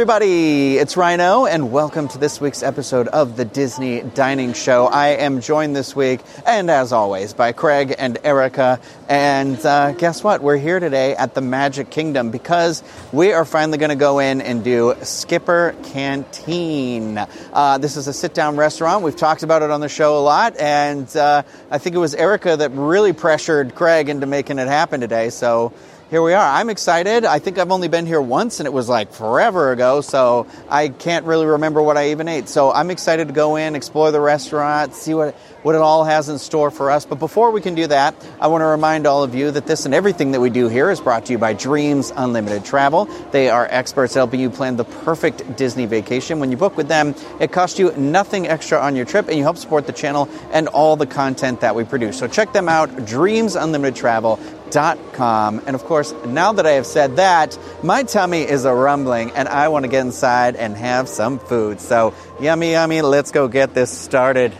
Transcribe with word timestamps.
everybody. 0.00 0.78
It's 0.78 0.96
Rhino, 0.96 1.44
and 1.44 1.70
welcome 1.70 2.08
to 2.08 2.16
this 2.16 2.40
week's 2.40 2.62
episode 2.62 3.06
of 3.08 3.36
the 3.36 3.44
Disney 3.44 4.00
Dining 4.00 4.54
Show. 4.54 4.86
I 4.86 5.08
am 5.08 5.42
joined 5.42 5.76
this 5.76 5.94
week, 5.94 6.20
and 6.46 6.70
as 6.70 6.90
always, 6.90 7.34
by 7.34 7.52
Craig 7.52 7.94
and 7.98 8.16
Erica. 8.24 8.80
And 9.10 9.58
uh, 9.66 9.92
guess 9.92 10.24
what? 10.24 10.40
We're 10.40 10.56
here 10.56 10.80
today 10.80 11.14
at 11.16 11.34
the 11.34 11.42
Magic 11.42 11.90
Kingdom 11.90 12.30
because 12.30 12.82
we 13.12 13.34
are 13.34 13.44
finally 13.44 13.76
going 13.76 13.90
to 13.90 13.94
go 13.94 14.20
in 14.20 14.40
and 14.40 14.64
do 14.64 14.94
Skipper 15.02 15.74
Canteen. 15.84 17.18
Uh, 17.52 17.76
this 17.76 17.98
is 17.98 18.08
a 18.08 18.14
sit 18.14 18.32
down 18.32 18.56
restaurant. 18.56 19.04
We've 19.04 19.14
talked 19.14 19.42
about 19.42 19.60
it 19.60 19.70
on 19.70 19.82
the 19.82 19.90
show 19.90 20.18
a 20.18 20.22
lot, 20.22 20.56
and 20.56 21.14
uh, 21.14 21.42
I 21.70 21.76
think 21.76 21.94
it 21.94 21.98
was 21.98 22.14
Erica 22.14 22.56
that 22.56 22.70
really 22.70 23.12
pressured 23.12 23.74
Craig 23.74 24.08
into 24.08 24.24
making 24.24 24.60
it 24.60 24.68
happen 24.68 25.02
today. 25.02 25.28
So 25.28 25.74
here 26.10 26.22
we 26.22 26.32
are. 26.32 26.44
I'm 26.44 26.70
excited. 26.70 27.24
I 27.24 27.38
think 27.38 27.56
I've 27.56 27.70
only 27.70 27.86
been 27.86 28.04
here 28.04 28.20
once 28.20 28.58
and 28.58 28.66
it 28.66 28.72
was 28.72 28.88
like 28.88 29.12
forever 29.12 29.70
ago, 29.70 30.00
so 30.00 30.48
I 30.68 30.88
can't 30.88 31.24
really 31.24 31.46
remember 31.46 31.80
what 31.80 31.96
I 31.96 32.10
even 32.10 32.26
ate. 32.26 32.48
So 32.48 32.72
I'm 32.72 32.90
excited 32.90 33.28
to 33.28 33.34
go 33.34 33.54
in, 33.54 33.76
explore 33.76 34.10
the 34.10 34.20
restaurant, 34.20 34.94
see 34.94 35.14
what, 35.14 35.36
what 35.62 35.76
it 35.76 35.80
all 35.80 36.02
has 36.02 36.28
in 36.28 36.38
store 36.38 36.72
for 36.72 36.90
us. 36.90 37.04
But 37.04 37.20
before 37.20 37.52
we 37.52 37.60
can 37.60 37.76
do 37.76 37.86
that, 37.86 38.16
I 38.40 38.48
want 38.48 38.62
to 38.62 38.66
remind 38.66 39.06
all 39.06 39.22
of 39.22 39.36
you 39.36 39.52
that 39.52 39.68
this 39.68 39.84
and 39.84 39.94
everything 39.94 40.32
that 40.32 40.40
we 40.40 40.50
do 40.50 40.66
here 40.66 40.90
is 40.90 41.00
brought 41.00 41.26
to 41.26 41.32
you 41.32 41.38
by 41.38 41.52
Dreams 41.52 42.12
Unlimited 42.16 42.64
Travel. 42.64 43.04
They 43.30 43.48
are 43.48 43.68
experts 43.70 44.12
helping 44.12 44.40
you 44.40 44.50
plan 44.50 44.76
the 44.76 44.84
perfect 44.84 45.56
Disney 45.56 45.86
vacation. 45.86 46.40
When 46.40 46.50
you 46.50 46.56
book 46.56 46.76
with 46.76 46.88
them, 46.88 47.14
it 47.38 47.52
costs 47.52 47.78
you 47.78 47.92
nothing 47.92 48.48
extra 48.48 48.80
on 48.80 48.96
your 48.96 49.04
trip 49.04 49.28
and 49.28 49.36
you 49.36 49.44
help 49.44 49.58
support 49.58 49.86
the 49.86 49.92
channel 49.92 50.28
and 50.50 50.66
all 50.66 50.96
the 50.96 51.06
content 51.06 51.60
that 51.60 51.76
we 51.76 51.84
produce. 51.84 52.18
So 52.18 52.26
check 52.26 52.52
them 52.52 52.68
out, 52.68 53.06
Dreams 53.06 53.54
Unlimited 53.54 53.94
Travel. 53.94 54.40
And 54.76 55.74
of 55.74 55.84
course, 55.84 56.14
now 56.26 56.52
that 56.52 56.66
I 56.66 56.72
have 56.72 56.86
said 56.86 57.16
that, 57.16 57.58
my 57.82 58.02
tummy 58.02 58.42
is 58.42 58.64
a 58.64 58.74
rumbling 58.74 59.30
and 59.32 59.48
I 59.48 59.68
want 59.68 59.84
to 59.84 59.88
get 59.88 60.00
inside 60.00 60.56
and 60.56 60.76
have 60.76 61.08
some 61.08 61.38
food. 61.38 61.80
So, 61.80 62.14
yummy, 62.40 62.72
yummy, 62.72 63.02
let's 63.02 63.30
go 63.30 63.48
get 63.48 63.74
this 63.74 63.90
started. 63.90 64.52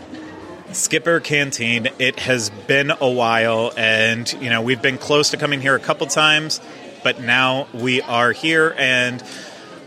Skipper 0.73 1.19
Canteen. 1.19 1.89
It 1.99 2.19
has 2.19 2.49
been 2.49 2.91
a 2.91 3.09
while, 3.09 3.73
and 3.75 4.31
you 4.41 4.49
know 4.49 4.61
we've 4.61 4.81
been 4.81 4.97
close 4.97 5.31
to 5.31 5.37
coming 5.37 5.59
here 5.59 5.75
a 5.75 5.79
couple 5.79 6.07
times, 6.07 6.61
but 7.03 7.19
now 7.19 7.67
we 7.73 8.01
are 8.01 8.31
here. 8.31 8.73
And 8.77 9.21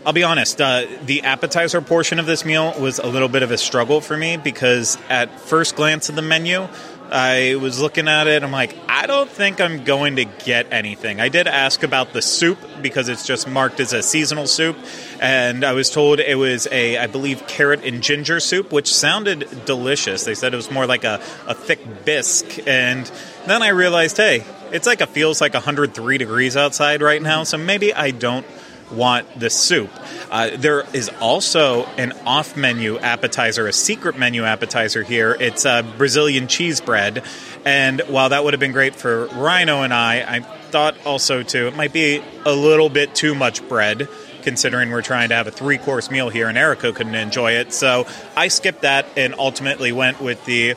I'll 0.05 0.13
be 0.13 0.23
honest, 0.23 0.61
uh, 0.61 0.85
the 1.05 1.23
appetizer 1.23 1.81
portion 1.81 2.19
of 2.19 2.27
this 2.27 2.45
meal 2.45 2.79
was 2.79 2.99
a 2.99 3.07
little 3.07 3.29
bit 3.29 3.41
of 3.41 3.49
a 3.49 3.57
struggle 3.57 3.99
for 3.99 4.15
me 4.15 4.37
because 4.37 4.97
at 5.09 5.39
first 5.39 5.75
glance 5.75 6.09
of 6.09 6.15
the 6.15 6.21
menu, 6.21 6.67
I 7.11 7.55
was 7.55 7.79
looking 7.79 8.07
at 8.07 8.27
it. 8.27 8.43
I'm 8.43 8.51
like, 8.51 8.75
I 8.87 9.05
don't 9.05 9.29
think 9.29 9.61
I'm 9.61 9.83
going 9.83 10.15
to 10.15 10.25
get 10.25 10.71
anything. 10.71 11.19
I 11.19 11.29
did 11.29 11.47
ask 11.47 11.83
about 11.83 12.13
the 12.13 12.21
soup 12.21 12.57
because 12.81 13.09
it's 13.09 13.25
just 13.25 13.47
marked 13.47 13.79
as 13.79 13.93
a 13.93 14.01
seasonal 14.01 14.47
soup, 14.47 14.75
and 15.19 15.63
I 15.63 15.73
was 15.73 15.89
told 15.89 16.19
it 16.19 16.37
was 16.37 16.67
a, 16.71 16.97
I 16.97 17.07
believe, 17.07 17.45
carrot 17.47 17.83
and 17.83 18.01
ginger 18.01 18.39
soup, 18.39 18.71
which 18.71 18.93
sounded 18.93 19.65
delicious. 19.65 20.23
They 20.23 20.35
said 20.35 20.53
it 20.53 20.57
was 20.57 20.71
more 20.71 20.87
like 20.87 21.03
a, 21.03 21.21
a 21.47 21.53
thick 21.53 22.05
bisque, 22.05 22.67
and 22.67 23.09
then 23.45 23.61
I 23.61 23.69
realized, 23.69 24.17
hey, 24.17 24.43
it's 24.71 24.87
like 24.87 25.01
it 25.01 25.09
feels 25.09 25.41
like 25.41 25.53
103 25.53 26.17
degrees 26.17 26.57
outside 26.57 27.01
right 27.01 27.21
now, 27.21 27.43
so 27.43 27.57
maybe 27.57 27.93
I 27.93 28.11
don't 28.11 28.45
want 28.91 29.39
the 29.39 29.49
soup. 29.49 29.89
Uh, 30.31 30.51
there 30.55 30.83
is 30.93 31.09
also 31.19 31.85
an 31.97 32.11
off 32.25 32.55
menu 32.55 32.97
appetizer, 32.99 33.67
a 33.67 33.73
secret 33.73 34.17
menu 34.17 34.43
appetizer 34.43 35.03
here. 35.03 35.35
It's 35.39 35.65
a 35.65 35.83
Brazilian 35.97 36.47
cheese 36.47 36.81
bread. 36.81 37.23
And 37.65 38.01
while 38.01 38.29
that 38.29 38.43
would 38.43 38.53
have 38.53 38.59
been 38.59 38.71
great 38.71 38.95
for 38.95 39.25
Rhino 39.27 39.81
and 39.81 39.93
I, 39.93 40.35
I 40.37 40.39
thought 40.41 40.95
also 41.05 41.43
too, 41.43 41.67
it 41.67 41.75
might 41.75 41.93
be 41.93 42.21
a 42.45 42.53
little 42.53 42.89
bit 42.89 43.15
too 43.15 43.33
much 43.35 43.67
bread 43.67 44.07
considering 44.43 44.91
we're 44.91 45.01
trying 45.01 45.29
to 45.29 45.35
have 45.35 45.47
a 45.47 45.51
three 45.51 45.79
course 45.79 46.11
meal 46.11 46.29
here 46.29 46.47
and 46.47 46.57
Erica 46.57 46.93
couldn't 46.93 47.15
enjoy 47.15 47.53
it. 47.53 47.73
So 47.73 48.07
I 48.35 48.49
skipped 48.49 48.83
that 48.83 49.07
and 49.17 49.33
ultimately 49.37 49.91
went 49.91 50.21
with 50.21 50.45
the 50.45 50.75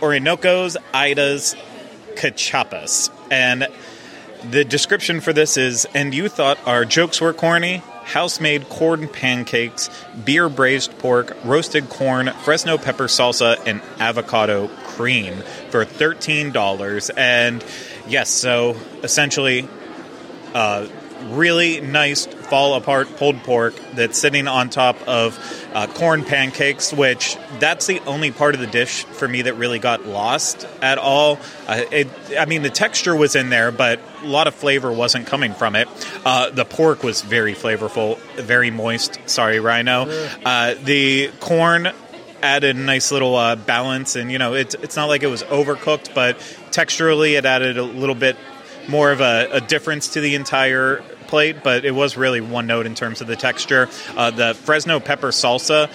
Orinoco's 0.00 0.76
Ida's 0.94 1.56
Cachapas. 2.14 3.10
And 3.30 3.66
the 4.42 4.64
description 4.64 5.20
for 5.20 5.32
this 5.32 5.56
is 5.56 5.86
And 5.94 6.14
you 6.14 6.28
thought 6.28 6.58
our 6.66 6.84
jokes 6.84 7.20
were 7.20 7.32
corny? 7.32 7.82
House 8.04 8.40
made 8.40 8.68
corn 8.68 9.06
pancakes, 9.08 9.88
beer 10.24 10.48
braised 10.48 10.98
pork, 10.98 11.36
roasted 11.44 11.88
corn, 11.88 12.32
Fresno 12.42 12.76
pepper 12.76 13.04
salsa, 13.04 13.56
and 13.66 13.80
avocado 14.00 14.68
cream 14.84 15.36
for 15.70 15.84
$13. 15.84 17.10
And 17.16 17.64
yes, 18.08 18.30
so 18.30 18.76
essentially, 19.02 19.68
uh, 20.54 20.88
really 21.28 21.80
nice 21.80 22.26
fall 22.50 22.74
apart 22.74 23.16
pulled 23.16 23.42
pork 23.44 23.74
that's 23.94 24.18
sitting 24.18 24.48
on 24.48 24.68
top 24.68 24.96
of 25.08 25.38
uh, 25.72 25.86
corn 25.86 26.24
pancakes, 26.24 26.92
which 26.92 27.36
that's 27.60 27.86
the 27.86 28.00
only 28.00 28.32
part 28.32 28.54
of 28.54 28.60
the 28.60 28.66
dish 28.66 29.04
for 29.04 29.28
me 29.28 29.42
that 29.42 29.54
really 29.54 29.78
got 29.78 30.04
lost 30.04 30.66
at 30.82 30.98
all. 30.98 31.38
Uh, 31.68 31.82
it, 31.92 32.08
I 32.38 32.44
mean, 32.46 32.62
the 32.62 32.70
texture 32.70 33.14
was 33.14 33.36
in 33.36 33.50
there, 33.50 33.70
but 33.70 34.00
a 34.22 34.26
lot 34.26 34.48
of 34.48 34.54
flavor 34.54 34.92
wasn't 34.92 35.28
coming 35.28 35.54
from 35.54 35.76
it. 35.76 35.88
Uh, 36.24 36.50
the 36.50 36.64
pork 36.64 37.02
was 37.04 37.22
very 37.22 37.54
flavorful, 37.54 38.18
very 38.34 38.70
moist. 38.70 39.18
Sorry, 39.26 39.60
Rhino. 39.60 40.06
Uh, 40.44 40.74
the 40.82 41.30
corn 41.38 41.88
added 42.42 42.76
a 42.76 42.80
nice 42.80 43.12
little 43.12 43.36
uh, 43.36 43.54
balance, 43.54 44.16
and 44.16 44.32
you 44.32 44.38
know, 44.38 44.54
it's 44.54 44.74
it's 44.74 44.96
not 44.96 45.06
like 45.06 45.22
it 45.22 45.28
was 45.28 45.44
overcooked, 45.44 46.14
but 46.14 46.38
texturally, 46.70 47.38
it 47.38 47.44
added 47.44 47.78
a 47.78 47.84
little 47.84 48.14
bit 48.14 48.36
more 48.88 49.12
of 49.12 49.20
a, 49.20 49.48
a 49.52 49.60
difference 49.60 50.14
to 50.14 50.20
the 50.20 50.34
entire 50.34 51.02
plate, 51.30 51.62
but 51.62 51.84
it 51.84 51.92
was 51.92 52.16
really 52.16 52.40
one 52.40 52.66
note 52.66 52.84
in 52.86 52.94
terms 52.94 53.20
of 53.20 53.26
the 53.26 53.36
texture. 53.36 53.88
Uh, 54.16 54.30
the 54.30 54.54
Fresno 54.54 55.00
pepper 55.00 55.28
salsa 55.28 55.88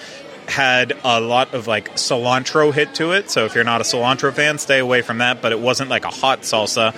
had 0.48 0.92
a 1.04 1.20
lot 1.20 1.54
of 1.54 1.66
like 1.66 1.94
cilantro 1.94 2.72
hit 2.72 2.94
to 2.94 3.12
it. 3.12 3.30
So 3.30 3.44
if 3.44 3.54
you're 3.54 3.64
not 3.64 3.80
a 3.80 3.84
cilantro 3.84 4.32
fan, 4.32 4.58
stay 4.58 4.78
away 4.78 5.02
from 5.02 5.18
that. 5.18 5.42
But 5.42 5.52
it 5.52 5.60
wasn't 5.60 5.90
like 5.90 6.04
a 6.04 6.10
hot 6.10 6.42
salsa. 6.42 6.94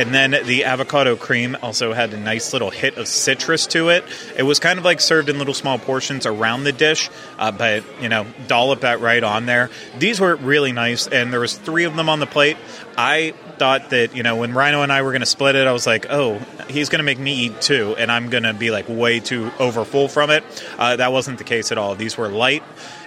And 0.00 0.14
then 0.14 0.30
the 0.30 0.64
avocado 0.64 1.14
cream 1.14 1.58
also 1.62 1.92
had 1.92 2.14
a 2.14 2.16
nice 2.16 2.54
little 2.54 2.70
hit 2.70 2.96
of 2.96 3.06
citrus 3.06 3.66
to 3.66 3.90
it. 3.90 4.02
It 4.34 4.44
was 4.44 4.58
kind 4.58 4.78
of 4.78 4.84
like 4.86 4.98
served 4.98 5.28
in 5.28 5.38
little 5.38 5.52
small 5.52 5.78
portions 5.78 6.24
around 6.24 6.64
the 6.64 6.72
dish, 6.72 7.10
uh, 7.38 7.52
but 7.52 7.84
you 8.00 8.08
know, 8.08 8.24
dollop 8.46 8.80
that 8.80 9.00
right 9.00 9.22
on 9.22 9.44
there. 9.44 9.68
These 9.98 10.18
were 10.18 10.36
really 10.36 10.72
nice, 10.72 11.06
and 11.06 11.30
there 11.30 11.40
was 11.40 11.54
three 11.54 11.84
of 11.84 11.96
them 11.96 12.08
on 12.08 12.18
the 12.18 12.26
plate. 12.26 12.56
I 12.96 13.34
thought 13.58 13.90
that 13.90 14.16
you 14.16 14.22
know 14.22 14.36
when 14.36 14.54
Rhino 14.54 14.80
and 14.80 14.90
I 14.90 15.02
were 15.02 15.10
going 15.10 15.20
to 15.20 15.26
split 15.26 15.54
it, 15.54 15.66
I 15.66 15.72
was 15.72 15.86
like, 15.86 16.06
oh, 16.08 16.38
he's 16.70 16.88
going 16.88 17.00
to 17.00 17.04
make 17.04 17.18
me 17.18 17.34
eat 17.34 17.60
two, 17.60 17.94
and 17.98 18.10
I'm 18.10 18.30
going 18.30 18.44
to 18.44 18.54
be 18.54 18.70
like 18.70 18.86
way 18.88 19.20
too 19.20 19.50
overfull 19.58 20.08
from 20.08 20.30
it. 20.30 20.44
Uh, 20.78 20.96
that 20.96 21.12
wasn't 21.12 21.36
the 21.36 21.44
case 21.44 21.72
at 21.72 21.76
all. 21.76 21.94
These 21.94 22.16
were 22.16 22.30
light, 22.30 22.62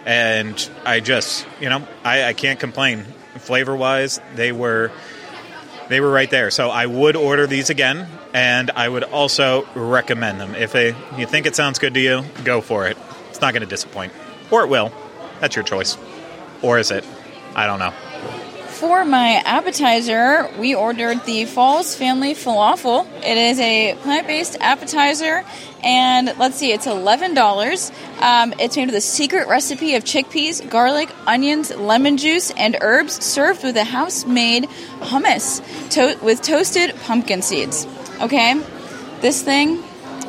and 0.05 0.69
I 0.85 0.99
just 0.99 1.47
you 1.59 1.69
know 1.69 1.87
I, 2.03 2.25
I 2.25 2.33
can't 2.33 2.59
complain. 2.59 3.05
Flavor 3.39 3.75
wise, 3.75 4.21
they 4.35 4.51
were 4.51 4.91
they 5.89 5.99
were 5.99 6.11
right 6.11 6.29
there. 6.29 6.51
So 6.51 6.69
I 6.69 6.85
would 6.85 7.15
order 7.15 7.47
these 7.47 7.69
again, 7.69 8.07
and 8.33 8.71
I 8.71 8.87
would 8.87 9.03
also 9.03 9.67
recommend 9.75 10.39
them. 10.39 10.55
If 10.55 10.71
they, 10.71 10.95
you 11.17 11.25
think 11.25 11.45
it 11.45 11.55
sounds 11.55 11.79
good 11.79 11.93
to 11.93 11.99
you, 11.99 12.23
go 12.43 12.61
for 12.61 12.87
it. 12.87 12.97
It's 13.29 13.41
not 13.41 13.53
going 13.53 13.61
to 13.63 13.69
disappoint, 13.69 14.13
or 14.51 14.63
it 14.63 14.67
will. 14.67 14.91
That's 15.39 15.55
your 15.55 15.63
choice, 15.63 15.97
or 16.61 16.79
is 16.79 16.91
it? 16.91 17.05
I 17.55 17.67
don't 17.67 17.79
know. 17.79 17.93
For 18.83 19.05
my 19.05 19.35
appetizer, 19.45 20.49
we 20.59 20.75
ordered 20.75 21.23
the 21.23 21.45
Falls 21.45 21.95
Family 21.95 22.33
Falafel. 22.33 23.07
It 23.19 23.37
is 23.37 23.57
a 23.57 23.95
plant 24.01 24.27
based 24.27 24.57
appetizer, 24.59 25.45
and 25.81 26.33
let's 26.37 26.57
see, 26.57 26.73
it's 26.73 26.85
$11. 26.85 27.91
Um, 28.21 28.53
it's 28.59 28.75
made 28.75 28.87
with 28.87 28.95
a 28.95 28.99
secret 28.99 29.47
recipe 29.47 29.95
of 29.95 30.03
chickpeas, 30.03 30.69
garlic, 30.69 31.09
onions, 31.25 31.73
lemon 31.73 32.17
juice, 32.17 32.51
and 32.51 32.75
herbs, 32.81 33.23
served 33.23 33.63
with 33.63 33.77
a 33.77 33.85
house 33.85 34.25
made 34.25 34.65
hummus 34.99 35.61
to- 35.91 36.17
with 36.21 36.41
toasted 36.41 36.93
pumpkin 37.05 37.41
seeds. 37.41 37.87
Okay, 38.19 38.53
this 39.21 39.41
thing 39.41 39.81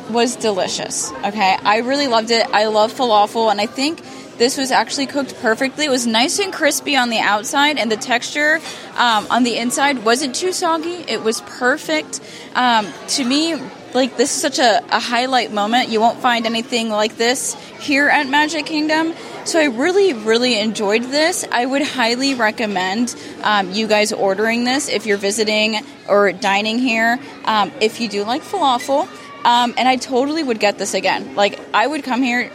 was 0.09 0.37
delicious. 0.37 1.11
Okay, 1.25 1.57
I 1.61 1.79
really 1.79 2.07
loved 2.07 2.31
it. 2.31 2.47
I 2.53 2.67
love 2.67 2.93
falafel, 2.93 3.51
and 3.51 3.59
I 3.59 3.65
think 3.65 4.01
this 4.37 4.57
was 4.57 4.71
actually 4.71 5.07
cooked 5.07 5.35
perfectly. 5.41 5.85
It 5.85 5.91
was 5.91 6.05
nice 6.05 6.39
and 6.39 6.51
crispy 6.51 6.95
on 6.95 7.09
the 7.09 7.19
outside, 7.19 7.77
and 7.77 7.91
the 7.91 7.97
texture 7.97 8.59
um, 8.95 9.27
on 9.29 9.43
the 9.43 9.57
inside 9.57 10.03
wasn't 10.03 10.35
too 10.35 10.51
soggy. 10.51 11.03
It 11.07 11.23
was 11.23 11.41
perfect. 11.41 12.19
Um, 12.53 12.87
to 13.09 13.23
me, 13.23 13.55
like 13.93 14.17
this 14.17 14.35
is 14.35 14.41
such 14.41 14.59
a, 14.59 14.83
a 14.93 14.99
highlight 14.99 15.51
moment. 15.51 15.89
You 15.89 16.01
won't 16.01 16.19
find 16.19 16.45
anything 16.45 16.89
like 16.89 17.15
this 17.17 17.55
here 17.79 18.09
at 18.09 18.27
Magic 18.27 18.65
Kingdom. 18.65 19.13
So 19.45 19.59
I 19.59 19.65
really, 19.65 20.13
really 20.13 20.59
enjoyed 20.59 21.03
this. 21.03 21.45
I 21.51 21.65
would 21.65 21.83
highly 21.83 22.33
recommend 22.33 23.15
um, 23.43 23.71
you 23.71 23.87
guys 23.87 24.11
ordering 24.11 24.63
this 24.63 24.89
if 24.89 25.05
you're 25.05 25.17
visiting 25.17 25.79
or 26.09 26.31
dining 26.31 26.79
here. 26.79 27.19
Um, 27.45 27.71
if 27.79 28.01
you 28.01 28.09
do 28.09 28.23
like 28.25 28.41
falafel, 28.41 29.07
um, 29.45 29.75
and 29.77 29.87
I 29.87 29.97
totally 29.97 30.43
would 30.43 30.59
get 30.59 30.77
this 30.77 30.93
again. 30.93 31.35
Like 31.35 31.59
I 31.73 31.85
would 31.85 32.03
come 32.03 32.23
here 32.23 32.51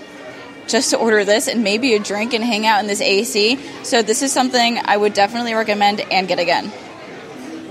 just 0.70 0.90
to 0.90 0.99
order 0.99 1.25
this 1.25 1.49
and 1.49 1.62
maybe 1.62 1.94
a 1.94 1.99
drink 1.99 2.32
and 2.32 2.44
hang 2.44 2.67
out 2.67 2.81
in 2.81 2.87
this 2.87 3.00
AC. 3.00 3.58
So 3.82 4.02
this 4.02 4.22
is 4.22 4.32
something 4.32 4.78
I 4.84 4.96
would 4.96 5.14
definitely 5.14 5.55
recommend 5.55 6.00
and 6.00 6.28
get 6.28 6.38
again. 6.38 6.72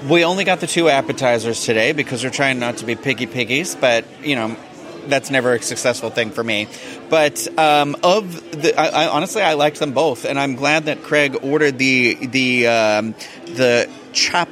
We 0.07 0.23
only 0.23 0.45
got 0.45 0.59
the 0.59 0.67
two 0.67 0.89
appetizers 0.89 1.65
today 1.65 1.91
because 1.91 2.23
we're 2.23 2.29
trying 2.29 2.59
not 2.59 2.77
to 2.77 2.85
be 2.85 2.95
piggy 2.95 3.25
piggies, 3.25 3.75
but 3.75 4.05
you 4.23 4.35
know, 4.35 4.55
that's 5.07 5.29
never 5.29 5.53
a 5.53 5.61
successful 5.61 6.09
thing 6.09 6.31
for 6.31 6.43
me. 6.43 6.67
But 7.09 7.47
um, 7.57 7.95
of 8.03 8.61
the, 8.61 8.79
I, 8.79 9.05
I, 9.05 9.07
honestly, 9.09 9.41
I 9.41 9.53
liked 9.53 9.79
them 9.79 9.91
both, 9.91 10.25
and 10.25 10.39
I'm 10.39 10.55
glad 10.55 10.85
that 10.85 11.03
Craig 11.03 11.37
ordered 11.41 11.77
the 11.77 12.13
the 12.13 12.67
um, 12.67 13.15
the 13.45 13.89
chop 14.13 14.47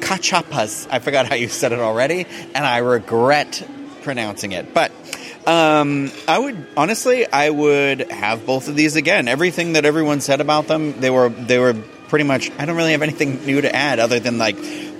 cachapas. 0.00 0.88
I 0.90 0.98
forgot 0.98 1.26
how 1.26 1.34
you 1.34 1.48
said 1.48 1.72
it 1.72 1.80
already, 1.80 2.26
and 2.54 2.64
I 2.64 2.78
regret 2.78 3.66
pronouncing 4.02 4.52
it. 4.52 4.74
But 4.74 4.92
um, 5.46 6.10
I 6.26 6.38
would 6.38 6.66
honestly, 6.76 7.26
I 7.30 7.50
would 7.50 8.10
have 8.10 8.46
both 8.46 8.68
of 8.68 8.76
these 8.76 8.96
again. 8.96 9.28
Everything 9.28 9.74
that 9.74 9.84
everyone 9.84 10.20
said 10.20 10.40
about 10.40 10.66
them, 10.66 11.00
they 11.00 11.10
were 11.10 11.28
they 11.28 11.58
were 11.58 11.74
pretty 12.08 12.24
much. 12.24 12.50
I 12.58 12.64
don't 12.64 12.76
really 12.76 12.92
have 12.92 13.02
anything 13.02 13.44
new 13.44 13.60
to 13.60 13.74
add 13.74 13.98
other 13.98 14.20
than 14.20 14.38
like 14.38 14.56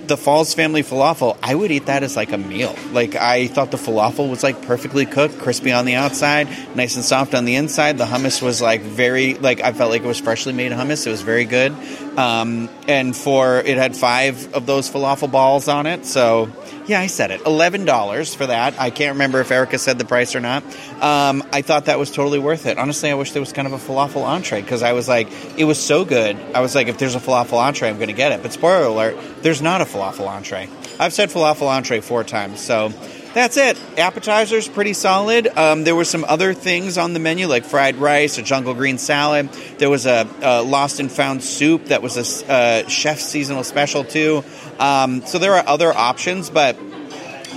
the 0.07 0.17
Falls 0.17 0.53
family 0.53 0.83
falafel, 0.83 1.37
I 1.41 1.55
would 1.55 1.71
eat 1.71 1.87
that 1.87 2.03
as 2.03 2.15
like 2.15 2.31
a 2.31 2.37
meal. 2.37 2.75
Like 2.91 3.15
I 3.15 3.47
thought 3.47 3.71
the 3.71 3.77
falafel 3.77 4.29
was 4.29 4.43
like 4.43 4.61
perfectly 4.63 5.05
cooked, 5.05 5.39
crispy 5.39 5.71
on 5.71 5.85
the 5.85 5.95
outside, 5.95 6.47
nice 6.75 6.95
and 6.95 7.03
soft 7.03 7.33
on 7.33 7.45
the 7.45 7.55
inside. 7.55 7.97
The 7.97 8.05
hummus 8.05 8.41
was 8.41 8.61
like 8.61 8.81
very 8.81 9.35
like 9.35 9.61
I 9.61 9.73
felt 9.73 9.91
like 9.91 10.03
it 10.03 10.07
was 10.07 10.19
freshly 10.19 10.53
made 10.53 10.71
hummus. 10.71 11.05
It 11.07 11.09
was 11.09 11.21
very 11.21 11.45
good. 11.45 11.75
Um, 12.17 12.69
and 12.87 13.15
for 13.15 13.57
it 13.57 13.77
had 13.77 13.95
five 13.95 14.53
of 14.53 14.65
those 14.65 14.89
falafel 14.89 15.29
balls 15.29 15.67
on 15.67 15.85
it, 15.85 16.05
so 16.05 16.49
yeah, 16.87 16.99
I 16.99 17.07
said 17.07 17.31
it. 17.31 17.41
Eleven 17.45 17.83
dollars 17.83 18.33
for 18.33 18.45
that. 18.45 18.79
I 18.79 18.89
can't 18.89 19.15
remember 19.15 19.41
if 19.41 19.51
Erica 19.51 19.77
said 19.77 19.97
the 19.97 20.05
price 20.05 20.35
or 20.35 20.39
not. 20.39 20.63
Um, 21.01 21.43
I 21.51 21.61
thought 21.61 21.85
that 21.85 21.99
was 21.99 22.11
totally 22.11 22.39
worth 22.39 22.67
it. 22.67 22.77
Honestly, 22.77 23.09
I 23.09 23.15
wish 23.15 23.31
there 23.31 23.41
was 23.41 23.53
kind 23.53 23.67
of 23.67 23.73
a 23.73 23.77
falafel 23.77 24.23
entree 24.23 24.61
because 24.61 24.83
I 24.83 24.93
was 24.93 25.07
like, 25.07 25.27
it 25.57 25.65
was 25.65 25.81
so 25.81 26.05
good. 26.05 26.37
I 26.53 26.61
was 26.61 26.75
like, 26.75 26.87
if 26.87 26.97
there's 26.97 27.15
a 27.15 27.19
falafel 27.19 27.57
entree, 27.57 27.89
I'm 27.89 27.97
going 27.97 28.07
to 28.07 28.13
get 28.13 28.31
it. 28.31 28.41
But 28.41 28.53
spoiler 28.53 28.85
alert, 28.85 29.17
there's 29.41 29.61
not 29.61 29.81
a 29.81 29.85
falafel 29.85 30.27
entree. 30.27 30.69
I've 30.99 31.13
said 31.13 31.29
falafel 31.29 31.67
entree 31.67 32.01
four 32.01 32.23
times, 32.23 32.61
so 32.61 32.93
that's 33.35 33.57
it. 33.57 33.77
Appetizers 33.97 34.69
pretty 34.69 34.93
solid. 34.93 35.47
Um, 35.47 35.83
there 35.83 35.93
were 35.93 36.05
some 36.05 36.23
other 36.23 36.53
things 36.53 36.97
on 36.97 37.11
the 37.11 37.19
menu 37.19 37.47
like 37.47 37.65
fried 37.65 37.97
rice, 37.97 38.37
a 38.37 38.41
jungle 38.41 38.73
green 38.73 38.97
salad. 38.97 39.49
There 39.77 39.89
was 39.89 40.05
a, 40.05 40.25
a 40.41 40.63
lost 40.63 41.01
and 41.01 41.11
found 41.11 41.43
soup 41.43 41.85
that 41.87 42.01
was 42.01 42.15
a 42.15 42.51
uh, 42.51 42.87
chef's 42.87 43.25
seasonal 43.25 43.65
special 43.65 44.05
too. 44.05 44.45
Um, 44.79 45.25
so 45.25 45.37
there 45.37 45.53
are 45.53 45.67
other 45.67 45.91
options, 45.93 46.49
but 46.49 46.77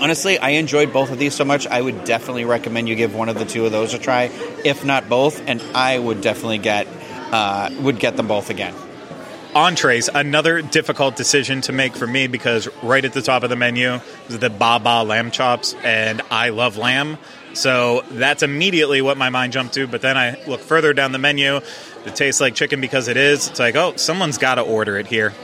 honestly, 0.01 0.37
I 0.37 0.51
enjoyed 0.51 0.93
both 0.93 1.13
of 1.13 1.19
these 1.21 1.35
so 1.35 1.45
much. 1.45 1.65
I 1.69 1.81
would 1.81 2.05
definitely 2.05 2.45
recommend 2.45 2.89
you 2.89 2.97
give 2.97 3.15
one 3.15 3.29
of 3.29 3.39
the 3.39 3.45
two 3.45 3.65
of 3.65 3.71
those 3.71 3.95
a 3.95 4.01
try, 4.01 4.33
if 4.65 4.85
not 4.85 5.09
both. 5.09 5.47
And 5.47 5.63
I 5.77 5.97
would 5.97 6.23
definitely 6.23 6.59
get 6.59 6.89
uh, 7.31 7.71
would 7.83 8.01
get 8.01 8.17
them 8.17 8.27
both 8.27 8.51
again. 8.51 8.75
Entrees, 9.59 10.09
another 10.09 10.63
difficult 10.63 11.17
decision 11.17 11.63
to 11.63 11.73
make 11.73 11.97
for 11.97 12.07
me 12.07 12.29
because 12.29 12.69
right 12.81 13.05
at 13.05 13.13
the 13.13 13.21
top 13.21 13.43
of 13.43 13.51
the 13.51 13.57
menu 13.57 13.99
is 14.29 14.39
the 14.39 14.51
Baba 14.51 15.03
lamb 15.03 15.33
chops, 15.33 15.75
and 15.83 16.23
I 16.31 16.51
love 16.51 16.77
lamb. 16.77 17.19
So 17.55 18.05
that's 18.13 18.45
immediately 18.45 19.03
what 19.03 19.17
my 19.17 19.31
mind 19.31 19.53
jumped 19.53 19.75
to. 19.75 19.89
But 19.89 20.01
then 20.01 20.17
I 20.17 20.41
look 20.47 20.61
further 20.61 20.93
down 20.93 21.11
the 21.11 21.19
menu. 21.19 21.57
It 22.07 22.15
tastes 22.15 22.41
like 22.41 22.55
chicken 22.55 22.81
because 22.81 23.09
it 23.09 23.17
is. 23.17 23.49
It's 23.49 23.59
like, 23.59 23.75
oh, 23.75 23.97
someone's 23.97 24.39
got 24.39 24.55
to 24.55 24.63
order 24.63 24.97
it 24.97 25.09
here 25.09 25.35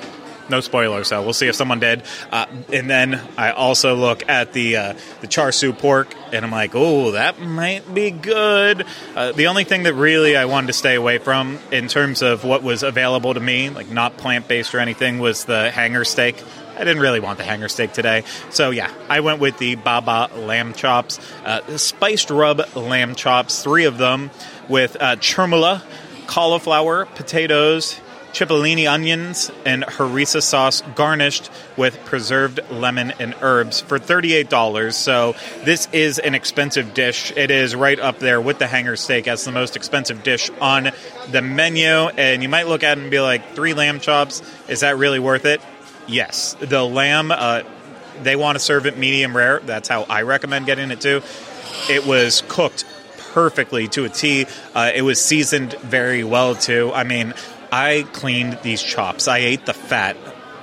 no 0.49 0.61
spoilers, 0.61 1.09
so 1.09 1.23
we'll 1.23 1.33
see 1.33 1.49
if 1.49 1.55
someone 1.55 1.81
did. 1.81 2.03
Uh, 2.31 2.47
and 2.73 2.89
then 2.89 3.21
I 3.37 3.51
also 3.53 3.95
look 3.95 4.29
at 4.29 4.53
the 4.53 4.77
uh, 4.77 4.95
the 5.21 5.27
char 5.27 5.53
siu 5.53 5.73
pork, 5.73 6.15
and 6.33 6.45
I'm 6.45 6.51
like, 6.51 6.73
oh, 6.75 7.13
that 7.13 7.41
might 7.41 7.93
be 7.95 8.11
good. 8.11 8.87
Uh, 9.15 9.33
the 9.33 9.47
only 9.47 9.65
thing 9.65 9.85
that 9.85 9.95
really 9.95 10.37
I 10.37 10.45
wanted 10.45 10.69
to 10.69 10.73
stay 10.73 10.95
away 10.95 11.19
from 11.19 11.59
in 11.71 11.89
terms 11.89 12.23
of 12.23 12.45
what 12.45 12.63
was 12.63 12.83
available 12.83 13.35
to 13.35 13.41
me, 13.41 13.71
like 13.71 13.89
not 13.89 14.17
plant 14.17 14.49
based 14.49 14.75
or 14.75 14.81
anything, 14.81 15.19
was 15.19 15.45
the 15.45 15.71
hanger 15.71 16.05
steak. 16.05 16.43
I 16.75 16.79
didn't 16.79 17.01
really 17.01 17.21
want 17.21 17.39
the 17.39 17.45
hanger 17.45 17.69
steak 17.69 17.93
today. 17.93 18.25
So, 18.51 18.71
yeah, 18.71 18.93
I 19.09 19.21
went 19.21 19.39
with 19.39 19.59
the 19.59 19.77
Baba 19.77 20.29
lamb 20.35 20.75
chops, 20.75 21.21
uh, 21.45 21.77
spiced 21.77 22.31
rub 22.31 22.75
lamb 22.75 23.15
chops, 23.15 23.63
three 23.63 23.85
of 23.85 23.97
them 23.97 24.33
with 24.69 24.97
uh, 25.01 25.15
chermoula, 25.17 25.85
cauliflower, 26.27 27.07
potatoes, 27.07 28.01
cipollini 28.35 28.91
onions, 28.91 29.51
and 29.65 29.85
harissa 29.85 30.43
sauce 30.43 30.83
garnished 30.95 31.51
with 31.77 32.05
preserved 32.05 32.61
lemon 32.71 33.13
and 33.19 33.35
herbs 33.41 33.81
for 33.81 33.99
$38. 33.99 34.93
So 34.93 35.35
this 35.65 35.89
is 35.93 36.19
an 36.19 36.35
expensive 36.35 36.93
dish. 36.93 37.33
It 37.37 37.51
is 37.51 37.75
right 37.75 37.99
up 37.99 38.19
there 38.19 38.41
with 38.41 38.59
the 38.59 38.67
hanger 38.67 38.97
steak 38.97 39.29
as 39.29 39.45
the 39.45 39.53
most 39.53 39.77
expensive 39.77 40.23
dish 40.23 40.51
on 40.61 40.91
the 41.31 41.43
menu. 41.43 41.87
And 41.87 42.43
you 42.43 42.49
might 42.49 42.67
look 42.67 42.83
at 42.83 42.99
it 42.99 43.03
and 43.03 43.11
be 43.11 43.21
like, 43.21 43.55
three 43.55 43.73
lamb 43.73 44.01
chops, 44.01 44.43
is 44.69 44.81
that 44.81 44.99
really 44.99 45.21
worth 45.21 45.47
it? 45.47 45.63
Yes. 46.09 46.57
The 46.61 46.85
lamb, 46.85 47.31
uh, 47.31 47.63
they 48.23 48.37
want 48.37 48.57
to 48.57 48.61
serve 48.61 48.87
it 48.87 48.99
medium 48.99 49.37
rare. 49.37 49.61
That's 49.61 49.89
how 49.89 50.03
I 50.03 50.23
recommend 50.23 50.67
getting 50.67 50.91
it 50.91 51.01
too. 51.01 51.23
It 51.89 52.05
was 52.05 52.43
cooked 52.49 52.85
perfectly 53.33 53.89
to 53.89 54.05
a 54.05 54.09
T. 54.09 54.47
Uh, 54.75 54.93
it 54.95 55.03
was 55.03 55.21
seasoned 55.21 55.75
very 55.81 56.23
well 56.23 56.55
too. 56.55 56.93
I 56.95 57.03
mean, 57.03 57.35
I 57.75 58.07
cleaned 58.13 58.61
these 58.63 58.81
chops. 58.81 59.27
I 59.27 59.39
ate 59.39 59.67
the 59.67 59.75
fat 59.75 60.17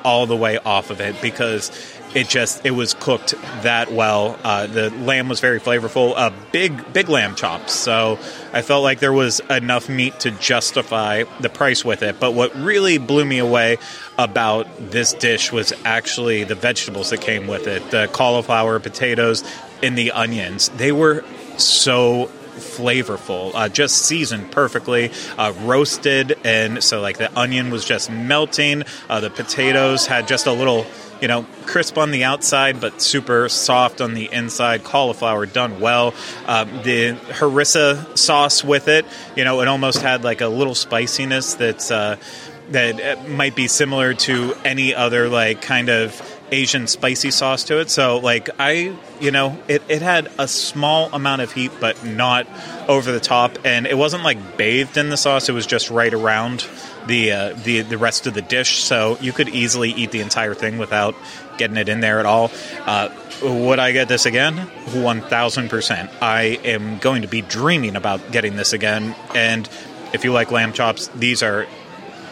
all 0.06 0.28
the 0.28 0.38
way 0.38 0.58
off 0.58 0.92
of 0.92 1.02
it 1.02 1.22
because 1.22 1.70
it 2.16 2.30
just 2.30 2.66
it 2.66 2.72
was 2.72 2.94
cooked 2.94 3.34
that 3.64 3.92
well. 3.92 4.40
Uh, 4.46 4.68
the 4.68 4.92
lamb 4.92 5.28
was 5.28 5.42
very 5.42 5.60
flavorful. 5.60 6.14
Uh, 6.16 6.32
big 6.54 6.94
big 6.94 7.10
lamb 7.10 7.36
chops. 7.36 7.74
So 7.74 8.18
I 8.54 8.62
felt 8.62 8.84
like 8.84 9.00
there 9.00 9.12
was 9.12 9.42
enough 9.50 9.90
meat 9.90 10.22
to 10.22 10.32
justify 10.32 11.26
the 11.42 11.50
price 11.50 11.84
with 11.84 12.02
it. 12.02 12.18
But 12.18 12.32
what 12.32 12.56
really 12.56 12.98
blew 12.98 13.26
me 13.26 13.40
away 13.40 13.78
about 14.18 14.68
this 14.80 15.14
dish 15.14 15.52
was 15.52 15.74
actually 15.84 16.46
the 16.46 16.56
vegetables 16.56 17.10
that 17.10 17.20
came 17.20 17.46
with 17.46 17.68
it: 17.68 17.92
the 17.92 18.10
cauliflower, 18.14 18.80
potatoes, 18.80 19.44
and 19.84 19.98
the 19.98 20.14
onions. 20.14 20.70
They 20.70 20.94
were 20.94 21.26
so 21.58 22.32
flavorful, 22.56 23.52
uh, 23.54 23.70
just 23.70 24.06
seasoned 24.06 24.52
perfectly, 24.52 25.12
uh, 25.38 25.54
roasted, 25.62 26.38
and 26.44 26.84
so 26.84 27.02
like 27.02 27.18
the 27.18 27.38
onion 27.38 27.72
was 27.72 27.86
just 27.86 28.10
melting. 28.10 28.84
Uh, 29.10 29.20
the 29.20 29.30
potatoes 29.30 30.08
had 30.08 30.28
just 30.28 30.48
a 30.48 30.52
little 30.52 30.86
you 31.22 31.28
know, 31.28 31.46
crisp 31.68 32.00
on 32.00 32.10
the 32.10 32.24
outside 32.24 32.82
but 32.82 33.02
super 33.02 33.48
soft 33.48 34.02
on 34.02 34.16
the 34.16 34.28
inside. 34.32 34.84
Cauliflower 34.84 35.46
done 35.46 35.80
well. 35.80 36.16
Um, 36.48 36.68
the 36.82 37.14
harissa 37.14 38.18
sauce 38.18 38.64
with 38.64 38.88
it, 38.88 39.06
you 39.36 39.44
know, 39.44 39.62
it 39.62 39.68
almost 39.68 40.02
had 40.02 40.24
like 40.24 40.42
a 40.42 40.48
little 40.48 40.76
spiciness 40.76 41.54
that's 41.54 41.92
uh, 41.92 42.18
that 42.72 43.00
uh, 43.00 43.22
might 43.28 43.56
be 43.56 43.68
similar 43.68 44.14
to 44.14 44.56
any 44.66 44.96
other 44.96 45.30
like 45.30 45.62
kind 45.62 45.90
of 45.90 46.31
Asian 46.52 46.86
spicy 46.88 47.32
sauce 47.32 47.64
to 47.66 47.80
it. 47.80 47.90
So 47.90 48.18
like 48.18 48.50
I, 48.60 48.96
you 49.20 49.32
know, 49.32 49.58
it, 49.68 49.82
it 49.88 50.02
had 50.02 50.30
a 50.38 50.48
small 50.48 51.10
amount 51.14 51.42
of 51.42 51.52
heat, 51.54 51.72
but 51.80 52.04
not 52.06 52.48
over 52.88 53.12
the 53.12 53.20
top, 53.20 53.58
and 53.64 53.88
it 53.88 53.98
wasn't 53.98 54.24
like 54.24 54.58
bathed 54.58 54.98
in 54.98 55.10
the 55.10 55.18
sauce. 55.18 55.48
It 55.48 55.54
was 55.54 55.66
just 55.66 55.90
right 55.90 56.14
around 56.14 56.68
the 57.08 57.32
uh, 57.32 57.54
the 57.64 57.82
the 57.82 57.98
rest 57.98 58.28
of 58.28 58.34
the 58.34 58.42
dish, 58.42 58.84
so 58.84 59.18
you 59.22 59.32
could 59.32 59.50
easily 59.50 59.92
eat 59.92 60.12
the 60.12 60.22
entire 60.22 60.54
thing 60.54 60.78
without 60.78 61.16
getting 61.58 61.78
it 61.78 61.90
in 61.90 62.02
there 62.02 62.20
at 62.20 62.26
all. 62.26 62.52
Uh, 62.86 63.10
would 63.42 63.80
I 63.80 63.92
get 63.92 64.08
this 64.08 64.26
again? 64.26 64.58
One 64.94 65.22
thousand 65.22 65.70
percent. 65.70 66.12
I 66.22 66.60
am 66.64 66.98
going 67.00 67.22
to 67.22 67.28
be 67.28 67.42
dreaming 67.42 67.96
about 67.96 68.32
getting 68.32 68.56
this 68.56 68.74
again, 68.74 69.16
and 69.34 69.68
if 70.14 70.26
you 70.26 70.34
like 70.34 70.52
lamb 70.52 70.74
chops, 70.74 71.08
these 71.16 71.42
are 71.42 71.66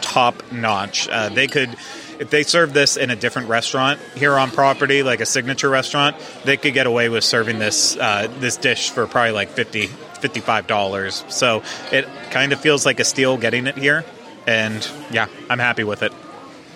top 0.00 0.52
notch. 0.52 1.08
Uh, 1.08 1.28
they 1.28 1.46
could 1.46 1.76
if 2.18 2.28
they 2.28 2.42
served 2.42 2.74
this 2.74 2.98
in 2.98 3.10
a 3.10 3.16
different 3.16 3.48
restaurant 3.48 3.98
here 4.14 4.36
on 4.36 4.50
property, 4.50 5.02
like 5.02 5.20
a 5.20 5.26
signature 5.26 5.70
restaurant, 5.70 6.16
they 6.44 6.58
could 6.58 6.74
get 6.74 6.86
away 6.86 7.08
with 7.08 7.24
serving 7.24 7.58
this 7.58 7.96
uh, 7.96 8.28
this 8.40 8.56
dish 8.56 8.90
for 8.90 9.06
probably 9.06 9.32
like 9.32 9.50
50 9.50 9.88
$55. 10.20 11.30
So 11.30 11.62
it 11.90 12.06
kind 12.30 12.52
of 12.52 12.60
feels 12.60 12.86
like 12.86 13.00
a 13.00 13.04
steal 13.04 13.36
getting 13.36 13.66
it 13.66 13.76
here. 13.76 14.04
And 14.46 14.86
yeah, 15.10 15.28
I'm 15.48 15.58
happy 15.58 15.84
with 15.84 16.02
it. 16.02 16.12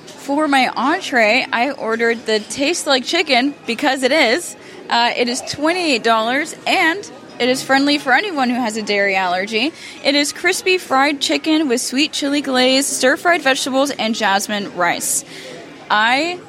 For 0.06 0.48
my 0.48 0.68
entree, 0.68 1.46
I 1.52 1.72
ordered 1.72 2.24
the 2.26 2.40
Taste 2.40 2.86
Like 2.86 3.04
Chicken 3.04 3.54
because 3.66 4.02
it 4.02 4.12
is. 4.12 4.56
Uh, 4.88 5.12
it 5.16 5.28
is 5.28 5.42
$28 5.42 6.58
and 6.66 7.12
it 7.38 7.48
is 7.48 7.62
friendly 7.62 7.98
for 7.98 8.12
anyone 8.12 8.48
who 8.48 8.56
has 8.56 8.76
a 8.76 8.82
dairy 8.82 9.16
allergy. 9.16 9.72
It 10.04 10.14
is 10.14 10.32
crispy 10.32 10.78
fried 10.78 11.20
chicken 11.20 11.68
with 11.68 11.80
sweet 11.80 12.12
chili 12.12 12.40
glaze, 12.40 12.86
stir 12.86 13.16
fried 13.16 13.42
vegetables, 13.42 13.90
and 13.90 14.14
jasmine 14.14 14.76
rice. 14.76 15.24
I 15.90 16.40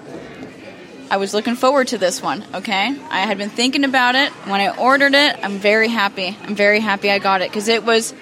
I 1.10 1.18
was 1.18 1.34
looking 1.34 1.56
forward 1.56 1.90
to 1.90 1.98
this 1.98 2.22
one, 2.22 2.44
okay? 2.54 2.88
I 3.10 3.20
had 3.20 3.38
been 3.38 3.50
thinking 3.50 3.84
about 3.84 4.16
it. 4.16 4.32
When 4.48 4.60
I 4.60 4.76
ordered 4.76 5.14
it, 5.14 5.38
I'm 5.44 5.60
very 5.60 5.88
happy. 5.88 6.36
I'm 6.44 6.56
very 6.56 6.80
happy 6.80 7.12
I 7.12 7.20
got 7.20 7.42
it 7.42 7.50
because 7.50 7.68
it 7.68 7.84
was 7.84 8.14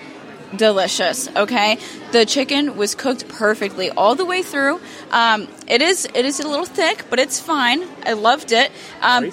delicious, 0.56 1.30
okay? 1.36 1.78
The 2.12 2.26
chicken 2.26 2.76
was 2.76 2.94
cooked 2.94 3.28
perfectly 3.28 3.90
all 3.90 4.16
the 4.16 4.26
way 4.26 4.44
through. 4.44 4.82
Um, 5.12 5.48
it 5.68 5.82
is 5.82 6.06
it 6.14 6.26
is 6.26 6.40
a 6.40 6.48
little 6.48 6.66
thick, 6.66 7.06
but 7.10 7.20
it's 7.20 7.40
fine. 7.40 7.84
I 8.06 8.14
loved 8.14 8.52
it. 8.52 8.72
Um, 9.02 9.32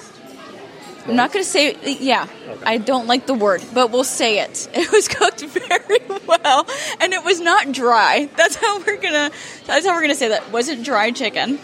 I'm 1.07 1.15
not 1.15 1.33
going 1.33 1.43
to 1.43 1.49
say, 1.49 1.75
yeah, 1.99 2.27
okay. 2.47 2.63
I 2.65 2.77
don't 2.77 3.07
like 3.07 3.25
the 3.25 3.33
word, 3.33 3.63
but 3.73 3.91
we'll 3.91 4.03
say 4.03 4.39
it. 4.39 4.67
It 4.81 4.91
was 4.91 5.07
cooked 5.07 5.41
very 5.45 5.99
well, 6.27 6.67
and 6.99 7.13
it 7.13 7.23
was 7.23 7.39
not 7.39 7.71
dry. 7.71 8.29
That's 8.35 8.55
how 8.55 8.79
we're 8.79 8.97
gonna. 8.97 9.31
That's 9.65 9.85
how 9.85 9.93
we're 9.93 10.01
gonna 10.01 10.15
say 10.15 10.29
that. 10.29 10.51
Wasn't 10.51 10.83
dry 10.83 11.11
chicken? 11.11 11.59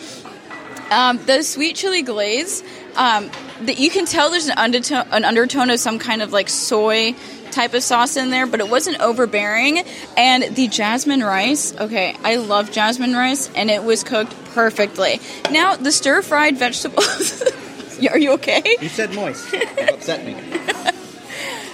Um, 0.91 1.17
the 1.25 1.41
sweet 1.41 1.75
chili 1.75 2.03
glaze, 2.03 2.63
um, 2.95 3.29
that 3.61 3.79
you 3.79 3.89
can 3.89 4.05
tell 4.05 4.29
there's 4.29 4.47
an 4.47 4.57
undertone, 4.57 5.07
an 5.11 5.25
undertone 5.25 5.69
of 5.69 5.79
some 5.79 5.99
kind 5.99 6.21
of 6.21 6.31
like 6.31 6.47
soy 6.47 7.15
type 7.51 7.73
of 7.73 7.83
sauce 7.83 8.17
in 8.17 8.29
there, 8.29 8.45
but 8.45 8.59
it 8.59 8.69
wasn't 8.69 8.99
overbearing. 8.99 9.79
And 10.15 10.55
the 10.55 10.67
jasmine 10.67 11.21
rice, 11.21 11.75
okay, 11.75 12.15
I 12.23 12.35
love 12.35 12.71
jasmine 12.71 13.13
rice, 13.13 13.49
and 13.55 13.71
it 13.71 13.83
was 13.83 14.03
cooked 14.03 14.33
perfectly. 14.53 15.19
Now, 15.51 15.75
the 15.75 15.91
stir 15.91 16.21
fried 16.21 16.57
vegetables. 16.57 17.43
Are 18.11 18.17
you 18.17 18.33
okay? 18.33 18.77
You 18.81 18.89
said 18.89 19.13
moist. 19.13 19.51
That 19.51 19.93
upset 19.93 20.25
me. 20.25 20.35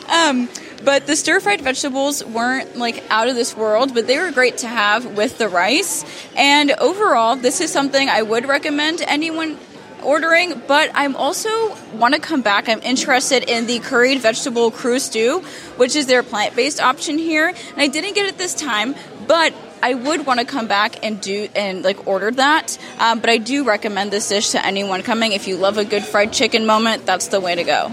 Um, 0.09 0.49
but 0.83 1.07
the 1.07 1.15
stir 1.15 1.39
fried 1.39 1.61
vegetables 1.61 2.23
weren't 2.25 2.77
like 2.77 3.03
out 3.09 3.29
of 3.29 3.35
this 3.35 3.55
world, 3.55 3.93
but 3.93 4.05
they 4.07 4.19
were 4.19 4.31
great 4.31 4.57
to 4.59 4.67
have 4.67 5.17
with 5.17 5.37
the 5.37 5.47
rice. 5.47 6.03
And 6.35 6.71
overall, 6.71 7.35
this 7.35 7.61
is 7.61 7.71
something 7.71 8.09
I 8.09 8.21
would 8.21 8.47
recommend 8.47 9.01
anyone 9.01 9.57
ordering, 10.03 10.61
but 10.67 10.91
I'm 10.93 11.15
also 11.15 11.75
want 11.93 12.13
to 12.13 12.19
come 12.19 12.41
back. 12.41 12.67
I'm 12.67 12.81
interested 12.81 13.49
in 13.49 13.65
the 13.65 13.79
curried 13.79 14.19
vegetable 14.19 14.71
crew 14.71 14.99
stew, 14.99 15.39
which 15.77 15.95
is 15.95 16.05
their 16.07 16.23
plant-based 16.23 16.81
option 16.81 17.17
here. 17.17 17.47
And 17.47 17.81
I 17.81 17.87
didn't 17.87 18.13
get 18.13 18.27
it 18.27 18.37
this 18.37 18.53
time, 18.53 18.95
but 19.25 19.53
I 19.83 19.95
would 19.95 20.25
want 20.25 20.39
to 20.39 20.45
come 20.45 20.67
back 20.67 21.03
and 21.03 21.19
do 21.19 21.49
and 21.57 21.83
like 21.83 22.07
order 22.07 22.31
that. 22.31 22.77
Um, 22.99 23.19
but 23.19 23.29
I 23.29 23.37
do 23.37 23.65
recommend 23.65 24.11
this 24.11 24.29
dish 24.29 24.51
to 24.51 24.65
anyone 24.65 25.03
coming. 25.03 25.33
If 25.33 25.49
you 25.49 25.57
love 25.57 25.77
a 25.77 25.83
good 25.83 26.05
fried 26.05 26.31
chicken 26.31 26.65
moment, 26.65 27.05
that's 27.05 27.27
the 27.27 27.41
way 27.41 27.53
to 27.53 27.65
go. 27.65 27.89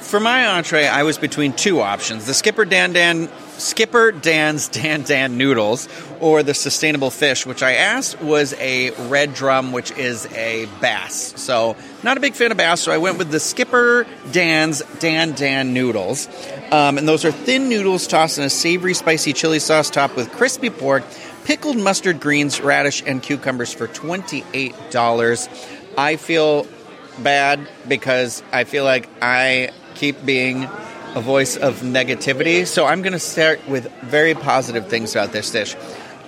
For 0.00 0.18
my 0.18 0.46
entree, 0.46 0.86
I 0.86 1.02
was 1.02 1.18
between 1.18 1.52
two 1.52 1.82
options: 1.82 2.24
the 2.24 2.32
Skipper 2.32 2.64
Dan 2.64 2.94
Dan 2.94 3.28
Skipper 3.58 4.12
Dan's 4.12 4.68
Dan 4.68 5.02
Dan 5.02 5.36
noodles, 5.36 5.88
or 6.20 6.42
the 6.42 6.54
sustainable 6.54 7.10
fish, 7.10 7.46
which 7.46 7.62
I 7.62 7.74
asked 7.74 8.20
was 8.20 8.52
a 8.54 8.90
red 9.08 9.34
drum, 9.34 9.72
which 9.72 9.90
is 9.92 10.26
a 10.32 10.66
bass. 10.80 11.34
So, 11.40 11.76
not 12.02 12.16
a 12.16 12.20
big 12.20 12.34
fan 12.34 12.50
of 12.50 12.56
bass, 12.56 12.82
so 12.82 12.92
I 12.92 12.98
went 12.98 13.18
with 13.18 13.30
the 13.30 13.40
Skipper 13.40 14.06
Dan's 14.32 14.82
Dan 14.98 15.32
Dan 15.32 15.72
noodles. 15.72 16.28
Um, 16.70 16.98
and 16.98 17.08
those 17.08 17.24
are 17.24 17.32
thin 17.32 17.68
noodles 17.68 18.06
tossed 18.06 18.38
in 18.38 18.44
a 18.44 18.50
savory, 18.50 18.94
spicy 18.94 19.32
chili 19.32 19.58
sauce 19.58 19.90
topped 19.90 20.16
with 20.16 20.30
crispy 20.32 20.70
pork, 20.70 21.02
pickled 21.44 21.76
mustard 21.76 22.20
greens, 22.20 22.60
radish, 22.60 23.02
and 23.04 23.22
cucumbers 23.22 23.72
for 23.72 23.88
$28. 23.88 25.48
I 25.98 26.16
feel 26.16 26.66
bad 27.18 27.66
because 27.88 28.42
I 28.52 28.64
feel 28.64 28.84
like 28.84 29.08
I 29.20 29.70
keep 29.94 30.24
being 30.24 30.68
a 31.14 31.20
voice 31.20 31.56
of 31.56 31.80
negativity. 31.80 32.66
So 32.66 32.86
I'm 32.86 33.02
going 33.02 33.12
to 33.12 33.18
start 33.18 33.66
with 33.68 33.90
very 34.02 34.34
positive 34.34 34.88
things 34.88 35.14
about 35.14 35.32
this 35.32 35.50
dish. 35.50 35.74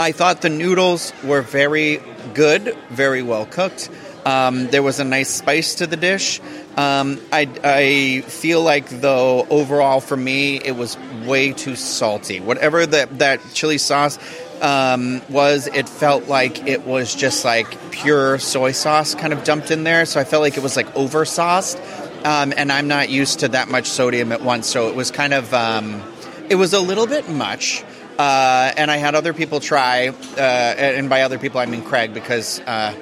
I 0.02 0.11
thought 0.11 0.42
the 0.42 0.50
noodles 0.50 1.12
were 1.23 1.42
very 1.42 2.00
good, 2.35 2.76
very 2.90 3.23
well 3.23 3.47
cooked. 3.47 3.88
Um, 4.26 4.66
there 4.66 4.82
was 4.82 4.99
a 4.99 5.04
nice 5.04 5.28
spice 5.28 5.76
to 5.76 5.87
the 5.87 5.97
dish. 5.97 6.40
Um, 6.76 7.21
I, 7.32 7.49
I 7.62 8.21
feel 8.23 8.62
like, 8.62 8.88
though, 8.88 9.47
overall 9.49 10.00
for 10.00 10.16
me, 10.16 10.56
it 10.56 10.73
was 10.73 10.97
way 11.25 11.52
too 11.52 11.76
salty. 11.76 12.40
Whatever 12.40 12.85
that, 12.85 13.21
that 13.21 13.40
chili 13.54 13.78
sauce 13.78 14.18
um, 14.61 15.23
was, 15.28 15.68
it 15.68 15.88
felt 15.88 16.26
like 16.26 16.66
it 16.66 16.85
was 16.85 17.14
just 17.14 17.44
like 17.44 17.92
pure 17.92 18.40
soy 18.40 18.73
sauce 18.73 19.14
kind 19.14 19.32
of 19.32 19.44
dumped 19.44 19.71
in 19.71 19.85
there. 19.85 20.04
So 20.04 20.21
I 20.21 20.25
felt 20.25 20.42
like 20.42 20.56
it 20.56 20.62
was 20.62 20.76
like 20.76 20.94
over 20.97 21.25
sauced. 21.25 21.78
Um, 22.25 22.52
and 22.56 22.73
I'm 22.73 22.88
not 22.88 23.09
used 23.09 23.40
to 23.40 23.49
that 23.49 23.68
much 23.68 23.87
sodium 23.87 24.32
at 24.32 24.42
once. 24.42 24.66
So 24.66 24.88
it 24.88 24.97
was 24.97 25.12
kind 25.12 25.32
of, 25.32 25.54
um, 25.54 26.02
it 26.49 26.56
was 26.56 26.73
a 26.73 26.80
little 26.80 27.06
bit 27.06 27.28
much. 27.28 27.85
Uh, 28.19 28.73
and 28.76 28.90
I 28.90 28.97
had 28.97 29.14
other 29.14 29.33
people 29.33 29.61
try, 29.61 30.09
uh, 30.09 30.40
and 30.40 31.09
by 31.09 31.23
other 31.23 31.38
people 31.38 31.61
I 31.61 31.66
mean 31.66 31.83
Craig 31.83 32.12
because 32.12 32.61
uh, 32.61 32.95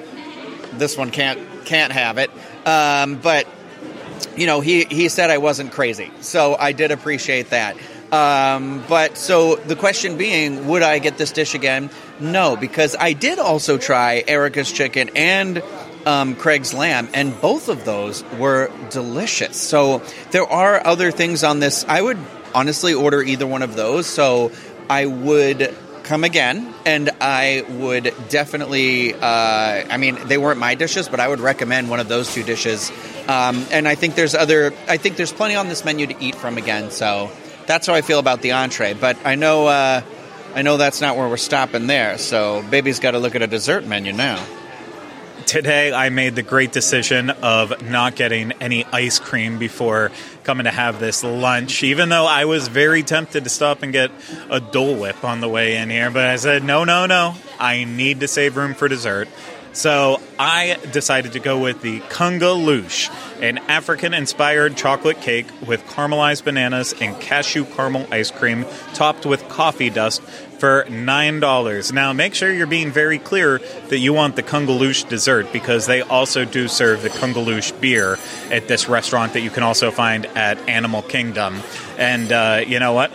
this 0.73 0.97
one 0.97 1.11
can't 1.11 1.65
can't 1.65 1.91
have 1.91 2.17
it. 2.17 2.31
Um, 2.65 3.15
but 3.15 3.47
you 4.35 4.47
know, 4.47 4.61
he 4.61 4.85
he 4.85 5.09
said 5.09 5.29
I 5.29 5.37
wasn't 5.37 5.71
crazy, 5.71 6.11
so 6.21 6.55
I 6.55 6.71
did 6.71 6.91
appreciate 6.91 7.49
that. 7.49 7.75
Um, 8.11 8.83
but 8.89 9.17
so 9.17 9.55
the 9.55 9.75
question 9.75 10.17
being, 10.17 10.67
would 10.67 10.81
I 10.81 10.99
get 10.99 11.17
this 11.17 11.31
dish 11.31 11.55
again? 11.55 11.89
No, 12.19 12.57
because 12.57 12.95
I 12.99 13.13
did 13.13 13.39
also 13.39 13.77
try 13.77 14.23
Erica's 14.27 14.71
chicken 14.71 15.11
and 15.15 15.63
um, 16.05 16.35
Craig's 16.35 16.73
lamb, 16.73 17.09
and 17.13 17.39
both 17.39 17.69
of 17.69 17.85
those 17.85 18.23
were 18.37 18.69
delicious. 18.89 19.55
So 19.55 20.01
there 20.31 20.45
are 20.45 20.85
other 20.85 21.11
things 21.11 21.43
on 21.43 21.59
this. 21.59 21.85
I 21.87 22.01
would 22.01 22.17
honestly 22.53 22.93
order 22.93 23.21
either 23.21 23.47
one 23.47 23.61
of 23.61 23.75
those. 23.75 24.07
So 24.07 24.51
I 24.91 25.05
would 25.05 25.73
come 26.03 26.25
again, 26.25 26.73
and 26.85 27.11
I 27.21 27.63
would 27.79 28.13
definitely. 28.27 29.13
Uh, 29.13 29.21
I 29.21 29.95
mean, 29.95 30.17
they 30.25 30.37
weren't 30.37 30.59
my 30.59 30.75
dishes, 30.75 31.07
but 31.07 31.21
I 31.21 31.29
would 31.29 31.39
recommend 31.39 31.89
one 31.89 32.01
of 32.01 32.09
those 32.09 32.33
two 32.33 32.43
dishes. 32.43 32.91
Um, 33.29 33.65
and 33.71 33.87
I 33.87 33.95
think 33.95 34.15
there's 34.15 34.35
other. 34.35 34.73
I 34.89 34.97
think 34.97 35.15
there's 35.15 35.31
plenty 35.31 35.55
on 35.55 35.69
this 35.69 35.85
menu 35.85 36.07
to 36.07 36.15
eat 36.21 36.35
from 36.35 36.57
again. 36.57 36.91
So 36.91 37.31
that's 37.67 37.87
how 37.87 37.93
I 37.93 38.01
feel 38.01 38.19
about 38.19 38.41
the 38.41 38.51
entree. 38.51 38.93
But 38.93 39.15
I 39.23 39.35
know. 39.35 39.67
Uh, 39.67 40.01
I 40.55 40.61
know 40.61 40.75
that's 40.75 40.99
not 40.99 41.15
where 41.15 41.29
we're 41.29 41.37
stopping 41.37 41.87
there. 41.87 42.17
So 42.17 42.61
baby's 42.69 42.99
got 42.99 43.11
to 43.11 43.19
look 43.19 43.35
at 43.35 43.41
a 43.41 43.47
dessert 43.47 43.85
menu 43.85 44.11
now. 44.11 44.45
Today 45.45 45.93
I 45.93 46.09
made 46.09 46.35
the 46.35 46.43
great 46.43 46.71
decision 46.71 47.29
of 47.29 47.81
not 47.81 48.15
getting 48.15 48.51
any 48.53 48.85
ice 48.85 49.19
cream 49.19 49.59
before 49.59 50.11
coming 50.43 50.63
to 50.63 50.71
have 50.71 50.99
this 50.99 51.23
lunch, 51.23 51.83
even 51.83 52.09
though 52.09 52.25
I 52.25 52.45
was 52.45 52.67
very 52.67 53.03
tempted 53.03 53.43
to 53.43 53.49
stop 53.49 53.83
and 53.83 53.91
get 53.91 54.11
a 54.49 54.59
Dole 54.59 54.95
Whip 54.95 55.23
on 55.23 55.39
the 55.39 55.49
way 55.49 55.77
in 55.77 55.89
here. 55.89 56.09
But 56.11 56.25
I 56.25 56.35
said, 56.35 56.63
no, 56.63 56.83
no, 56.83 57.05
no, 57.05 57.35
I 57.59 57.83
need 57.83 58.19
to 58.21 58.27
save 58.27 58.57
room 58.57 58.73
for 58.73 58.87
dessert. 58.87 59.27
So 59.73 60.19
I 60.37 60.77
decided 60.91 61.31
to 61.33 61.39
go 61.39 61.57
with 61.57 61.81
the 61.81 62.01
Kunga 62.09 62.51
an 63.41 63.57
African 63.69 64.13
inspired 64.13 64.75
chocolate 64.75 65.21
cake 65.21 65.47
with 65.65 65.81
caramelized 65.85 66.43
bananas 66.43 66.93
and 66.99 67.19
cashew 67.21 67.63
caramel 67.63 68.05
ice 68.11 68.31
cream 68.31 68.65
topped 68.93 69.25
with 69.25 69.47
coffee 69.47 69.89
dust 69.89 70.21
for 70.21 70.83
$9. 70.89 71.93
Now 71.93 72.11
make 72.11 72.35
sure 72.35 72.51
you're 72.51 72.67
being 72.67 72.91
very 72.91 73.17
clear 73.17 73.59
that 73.87 73.97
you 73.97 74.13
want 74.13 74.35
the 74.35 74.43
Kunga 74.43 74.77
dessert 75.07 75.53
because 75.53 75.85
they 75.85 76.01
also 76.01 76.43
do 76.43 76.67
serve 76.67 77.01
the 77.01 77.09
Kunga 77.09 77.79
beer 77.79 78.17
at 78.51 78.67
this 78.67 78.89
restaurant 78.89 79.33
that 79.33 79.41
you 79.41 79.49
can 79.49 79.63
also 79.63 79.89
find 79.89 80.25
at 80.27 80.57
Animal 80.67 81.01
Kingdom. 81.01 81.61
And 81.97 82.31
uh, 82.31 82.63
you 82.67 82.79
know 82.79 82.91
what? 82.91 83.11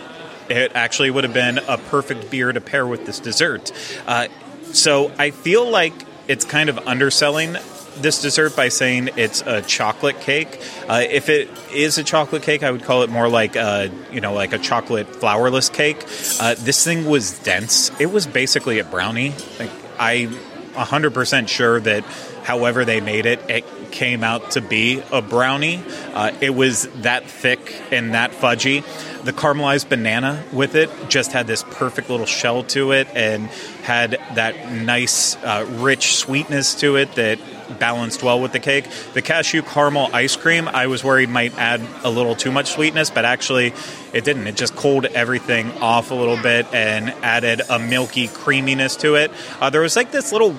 It 0.49 0.71
actually 0.73 1.11
would 1.11 1.23
have 1.23 1.33
been 1.33 1.59
a 1.59 1.77
perfect 1.77 2.31
beer 2.31 2.51
to 2.51 2.61
pair 2.61 2.87
with 2.87 3.05
this 3.05 3.19
dessert. 3.19 3.71
Uh, 4.07 4.27
so 4.73 5.11
I 5.17 5.31
feel 5.31 5.69
like 5.69 5.93
it's 6.27 6.45
kind 6.45 6.69
of 6.69 6.77
underselling 6.87 7.55
this 7.97 8.21
dessert 8.21 8.55
by 8.55 8.69
saying 8.69 9.09
it's 9.17 9.41
a 9.41 9.61
chocolate 9.61 10.19
cake. 10.21 10.61
Uh, 10.87 11.03
if 11.09 11.29
it 11.29 11.49
is 11.73 11.97
a 11.97 12.03
chocolate 12.03 12.43
cake, 12.43 12.63
I 12.63 12.71
would 12.71 12.83
call 12.83 13.03
it 13.03 13.09
more 13.09 13.27
like 13.27 13.55
a, 13.55 13.91
you 14.11 14.21
know 14.21 14.33
like 14.33 14.53
a 14.53 14.59
chocolate 14.59 15.07
flourless 15.07 15.71
cake. 15.71 16.03
Uh, 16.39 16.55
this 16.63 16.83
thing 16.83 17.05
was 17.05 17.39
dense. 17.39 17.91
It 17.99 18.07
was 18.07 18.27
basically 18.27 18.79
a 18.79 18.83
brownie. 18.83 19.33
Like 19.59 19.71
I'm 19.99 20.31
100% 20.73 21.47
sure 21.47 21.79
that 21.79 22.03
however 22.47 22.85
they 22.85 23.01
made 23.01 23.25
it, 23.25 23.41
it 23.49 23.65
came 23.91 24.23
out 24.23 24.51
to 24.51 24.61
be 24.61 25.03
a 25.11 25.21
brownie. 25.21 25.83
Uh, 26.13 26.31
it 26.39 26.51
was 26.51 26.87
that 27.01 27.29
thick 27.29 27.75
and 27.91 28.13
that 28.13 28.31
fudgy. 28.31 28.85
The 29.25 29.33
caramelized 29.33 29.89
banana 29.89 30.41
with 30.53 30.75
it 30.75 30.89
just 31.09 31.33
had 31.33 31.45
this 31.45 31.63
perfect 31.63 32.09
little 32.09 32.25
shell 32.25 32.63
to 32.63 32.93
it 32.93 33.09
and 33.13 33.47
had 33.83 34.11
that 34.35 34.71
nice, 34.71 35.35
uh, 35.43 35.67
rich 35.79 36.15
sweetness 36.15 36.75
to 36.75 36.95
it 36.95 37.15
that 37.15 37.37
balanced 37.79 38.23
well 38.23 38.39
with 38.39 38.53
the 38.53 38.61
cake. 38.61 38.85
The 39.13 39.21
cashew 39.21 39.61
caramel 39.61 40.09
ice 40.13 40.37
cream, 40.37 40.69
I 40.69 40.87
was 40.87 41.03
worried 41.03 41.27
might 41.27 41.53
add 41.57 41.81
a 42.05 42.09
little 42.09 42.33
too 42.33 42.53
much 42.53 42.71
sweetness, 42.71 43.09
but 43.09 43.25
actually 43.25 43.73
it 44.13 44.23
didn't. 44.23 44.47
It 44.47 44.55
just 44.55 44.73
cooled 44.73 45.03
everything 45.03 45.69
off 45.79 46.11
a 46.11 46.15
little 46.15 46.41
bit 46.41 46.65
and 46.73 47.09
added 47.25 47.61
a 47.69 47.77
milky 47.77 48.29
creaminess 48.29 48.95
to 48.97 49.15
it. 49.15 49.31
Uh, 49.59 49.69
there 49.69 49.81
was 49.81 49.97
like 49.97 50.11
this 50.11 50.31
little 50.31 50.55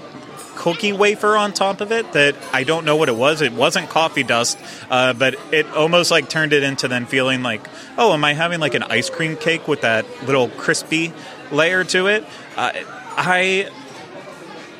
cookie 0.58 0.92
wafer 0.92 1.36
on 1.36 1.52
top 1.52 1.80
of 1.80 1.92
it 1.92 2.12
that 2.14 2.34
I 2.52 2.64
don't 2.64 2.84
know 2.84 2.96
what 2.96 3.08
it 3.08 3.14
was. 3.14 3.40
It 3.42 3.52
wasn't 3.52 3.88
coffee 3.88 4.24
dust, 4.24 4.58
uh, 4.90 5.12
but 5.12 5.36
it 5.52 5.66
almost 5.68 6.10
like 6.10 6.28
turned 6.28 6.52
it 6.52 6.64
into 6.64 6.88
then 6.88 7.06
feeling 7.06 7.44
like, 7.44 7.66
oh, 7.96 8.12
am 8.12 8.24
I 8.24 8.34
having 8.34 8.58
like 8.58 8.74
an 8.74 8.82
ice 8.82 9.08
cream 9.08 9.36
cake 9.36 9.68
with 9.68 9.82
that 9.82 10.04
little 10.26 10.48
crispy 10.48 11.12
layer 11.52 11.84
to 11.84 12.08
it? 12.08 12.24
Uh, 12.56 12.72
I 13.16 13.70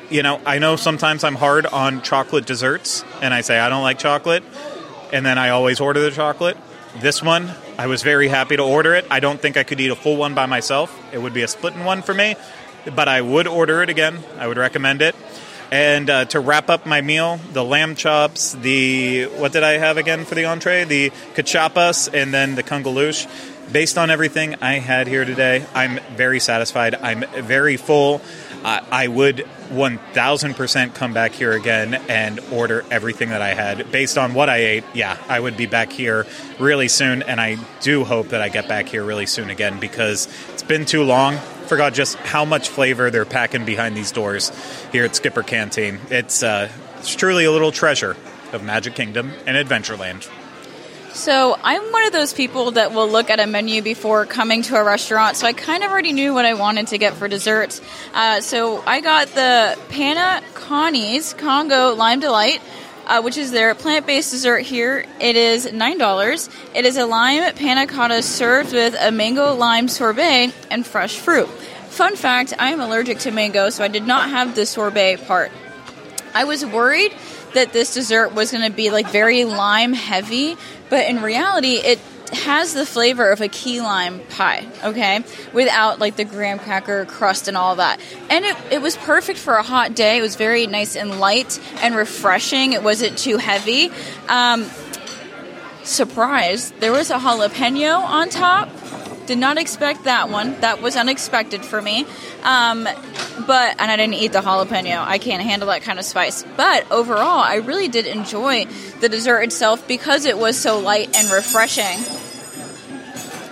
you 0.09 0.21
know, 0.21 0.41
I 0.45 0.59
know 0.59 0.75
sometimes 0.75 1.23
I'm 1.23 1.35
hard 1.35 1.65
on 1.65 2.01
chocolate 2.01 2.45
desserts, 2.45 3.05
and 3.21 3.33
I 3.33 3.41
say 3.41 3.57
I 3.59 3.69
don't 3.69 3.83
like 3.83 3.99
chocolate, 3.99 4.43
and 5.13 5.25
then 5.25 5.37
I 5.37 5.49
always 5.49 5.79
order 5.79 6.01
the 6.01 6.11
chocolate. 6.11 6.57
This 6.99 7.23
one, 7.23 7.51
I 7.77 7.87
was 7.87 8.01
very 8.01 8.27
happy 8.27 8.57
to 8.57 8.63
order 8.63 8.95
it. 8.95 9.05
I 9.11 9.19
don't 9.19 9.39
think 9.39 9.55
I 9.55 9.63
could 9.63 9.79
eat 9.79 9.91
a 9.91 9.95
full 9.95 10.17
one 10.17 10.33
by 10.33 10.47
myself. 10.47 10.97
It 11.13 11.19
would 11.19 11.33
be 11.33 11.43
a 11.43 11.47
splitting 11.47 11.85
one 11.85 12.01
for 12.01 12.13
me, 12.13 12.35
but 12.95 13.07
I 13.07 13.21
would 13.21 13.47
order 13.47 13.81
it 13.83 13.89
again. 13.89 14.19
I 14.37 14.47
would 14.47 14.57
recommend 14.57 15.01
it. 15.01 15.15
And 15.71 16.09
uh, 16.09 16.25
to 16.25 16.39
wrap 16.39 16.69
up 16.69 16.85
my 16.85 17.01
meal, 17.01 17.39
the 17.53 17.63
lamb 17.63 17.95
chops, 17.95 18.53
the 18.53 19.25
what 19.25 19.51
did 19.51 19.63
I 19.63 19.73
have 19.73 19.97
again 19.97 20.25
for 20.25 20.33
the 20.33 20.45
entree? 20.45 20.83
The 20.83 21.11
cachapas, 21.35 22.11
and 22.11 22.33
then 22.33 22.55
the 22.55 22.63
kungaloosh. 22.63 23.27
based 23.71 23.97
on 23.97 24.09
everything 24.09 24.55
I 24.61 24.79
had 24.79 25.07
here 25.07 25.25
today, 25.25 25.63
I'm 25.75 25.99
very 26.15 26.39
satisfied. 26.39 26.95
I'm 26.95 27.23
very 27.43 27.77
full. 27.77 28.21
I 28.63 29.07
would 29.07 29.47
1000% 29.69 30.95
come 30.95 31.13
back 31.13 31.31
here 31.31 31.53
again 31.53 31.93
and 32.09 32.39
order 32.51 32.83
everything 32.91 33.29
that 33.29 33.41
I 33.41 33.53
had. 33.53 33.91
Based 33.91 34.17
on 34.17 34.33
what 34.33 34.49
I 34.49 34.57
ate, 34.57 34.83
yeah, 34.93 35.17
I 35.29 35.39
would 35.39 35.55
be 35.55 35.65
back 35.65 35.91
here 35.91 36.25
really 36.57 36.87
soon. 36.87 37.21
And 37.21 37.39
I 37.39 37.57
do 37.81 38.03
hope 38.03 38.29
that 38.29 38.41
I 38.41 38.49
get 38.49 38.67
back 38.67 38.87
here 38.87 39.03
really 39.03 39.27
soon 39.27 39.49
again 39.49 39.79
because 39.79 40.27
it's 40.51 40.63
been 40.63 40.85
too 40.85 41.03
long. 41.03 41.37
Forgot 41.69 41.93
just 41.93 42.15
how 42.17 42.45
much 42.45 42.69
flavor 42.69 43.11
they're 43.11 43.25
packing 43.25 43.63
behind 43.63 43.95
these 43.95 44.11
doors 44.11 44.51
here 44.91 45.05
at 45.05 45.15
Skipper 45.15 45.43
Canteen. 45.43 45.99
It's, 46.09 46.41
uh, 46.41 46.67
it's 46.97 47.15
truly 47.15 47.45
a 47.45 47.51
little 47.51 47.71
treasure 47.71 48.17
of 48.53 48.63
Magic 48.63 48.95
Kingdom 48.95 49.31
and 49.45 49.55
Adventureland. 49.55 50.27
So 51.13 51.55
I'm 51.63 51.91
one 51.91 52.07
of 52.07 52.11
those 52.11 52.33
people 52.33 52.71
that 52.71 52.91
will 52.91 53.07
look 53.07 53.29
at 53.29 53.39
a 53.39 53.45
menu 53.45 53.83
before 53.83 54.25
coming 54.25 54.63
to 54.63 54.77
a 54.77 54.83
restaurant. 54.83 55.37
So 55.37 55.45
I 55.45 55.53
kind 55.53 55.83
of 55.83 55.91
already 55.91 56.11
knew 56.11 56.33
what 56.33 56.45
I 56.45 56.55
wanted 56.55 56.87
to 56.87 56.97
get 56.97 57.13
for 57.13 57.27
dessert. 57.27 57.79
Uh, 58.15 58.41
so 58.41 58.81
I 58.87 59.01
got 59.01 59.27
the 59.27 59.77
Panna 59.89 60.43
Connie's 60.55 61.35
Congo 61.35 61.93
Lime 61.93 62.19
Delight. 62.19 62.61
Uh, 63.09 63.23
which 63.23 63.37
is 63.37 63.49
their 63.49 63.73
plant-based 63.73 64.29
dessert 64.29 64.59
here. 64.59 65.03
It 65.19 65.35
is 65.35 65.73
nine 65.73 65.97
dollars. 65.97 66.47
It 66.75 66.85
is 66.85 66.95
a 66.95 67.07
lime 67.07 67.55
panna 67.55 67.87
cotta 67.87 68.21
served 68.21 68.71
with 68.71 68.95
a 69.01 69.11
mango 69.11 69.55
lime 69.55 69.87
sorbet 69.87 70.53
and 70.69 70.85
fresh 70.85 71.17
fruit. 71.17 71.49
Fun 71.89 72.15
fact: 72.15 72.53
I 72.59 72.69
am 72.69 72.79
allergic 72.79 73.17
to 73.25 73.31
mango, 73.31 73.71
so 73.71 73.83
I 73.83 73.87
did 73.87 74.05
not 74.05 74.29
have 74.29 74.53
the 74.53 74.63
sorbet 74.63 75.25
part. 75.25 75.51
I 76.35 76.43
was 76.43 76.63
worried 76.63 77.11
that 77.55 77.73
this 77.73 77.95
dessert 77.95 78.35
was 78.35 78.51
going 78.51 78.69
to 78.69 78.75
be 78.75 78.91
like 78.91 79.09
very 79.09 79.43
lime 79.43 79.93
heavy, 79.93 80.55
but 80.91 81.07
in 81.07 81.23
reality, 81.23 81.77
it 81.77 81.97
has 82.29 82.73
the 82.73 82.85
flavor 82.85 83.29
of 83.31 83.41
a 83.41 83.47
key 83.47 83.81
lime 83.81 84.19
pie, 84.29 84.67
okay, 84.83 85.23
without 85.53 85.99
like 85.99 86.15
the 86.15 86.25
graham 86.25 86.59
cracker 86.59 87.05
crust 87.05 87.47
and 87.47 87.57
all 87.57 87.75
that. 87.77 87.99
And 88.29 88.45
it, 88.45 88.55
it 88.71 88.81
was 88.81 88.95
perfect 88.97 89.39
for 89.39 89.55
a 89.55 89.63
hot 89.63 89.95
day. 89.95 90.17
It 90.17 90.21
was 90.21 90.35
very 90.35 90.67
nice 90.67 90.95
and 90.95 91.19
light 91.19 91.59
and 91.81 91.95
refreshing. 91.95 92.73
It 92.73 92.83
wasn't 92.83 93.17
too 93.17 93.37
heavy. 93.37 93.91
Um, 94.27 94.69
surprise, 95.83 96.71
there 96.79 96.91
was 96.91 97.09
a 97.09 97.17
jalapeno 97.17 97.99
on 97.99 98.29
top. 98.29 98.69
Did 99.29 99.37
not 99.37 99.59
expect 99.59 100.05
that 100.05 100.31
one. 100.31 100.59
That 100.61 100.81
was 100.81 100.95
unexpected 100.95 101.63
for 101.63 101.79
me. 101.79 102.07
Um, 102.41 102.85
but 103.45 103.75
and 103.77 103.91
I 103.91 103.95
didn't 103.95 104.15
eat 104.15 104.31
the 104.31 104.39
jalapeno. 104.39 105.05
I 105.05 105.19
can't 105.19 105.43
handle 105.43 105.67
that 105.67 105.83
kind 105.83 105.99
of 105.99 106.05
spice. 106.05 106.43
But 106.57 106.91
overall, 106.91 107.37
I 107.37 107.57
really 107.57 107.89
did 107.89 108.07
enjoy 108.07 108.65
the 109.01 109.07
dessert 109.07 109.41
itself 109.41 109.87
because 109.87 110.25
it 110.25 110.35
was 110.35 110.57
so 110.57 110.79
light 110.79 111.15
and 111.15 111.29
refreshing. 111.29 111.99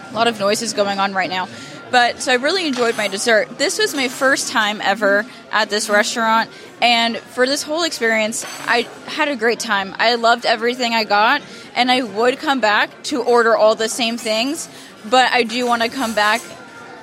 A 0.09 0.15
lot 0.15 0.27
of 0.27 0.39
noises 0.39 0.73
going 0.73 0.97
on 0.97 1.13
right 1.13 1.29
now. 1.29 1.47
But 1.89 2.21
so 2.21 2.31
I 2.31 2.35
really 2.35 2.67
enjoyed 2.67 2.97
my 2.97 3.07
dessert. 3.07 3.57
This 3.57 3.79
was 3.79 3.95
my 3.95 4.09
first 4.09 4.51
time 4.51 4.81
ever 4.81 5.25
at 5.51 5.69
this 5.69 5.89
restaurant, 5.89 6.49
and 6.81 7.17
for 7.17 7.45
this 7.45 7.63
whole 7.63 7.83
experience, 7.83 8.45
I 8.67 8.81
had 9.05 9.29
a 9.29 9.35
great 9.35 9.59
time. 9.59 9.95
I 9.97 10.15
loved 10.15 10.45
everything 10.45 10.93
I 10.93 11.05
got, 11.05 11.41
and 11.75 11.89
I 11.89 12.03
would 12.03 12.39
come 12.39 12.59
back 12.59 13.03
to 13.03 13.23
order 13.23 13.55
all 13.55 13.75
the 13.75 13.89
same 13.89 14.17
things, 14.17 14.67
but 15.05 15.31
I 15.31 15.43
do 15.43 15.65
want 15.65 15.81
to 15.81 15.89
come 15.89 16.13
back 16.13 16.41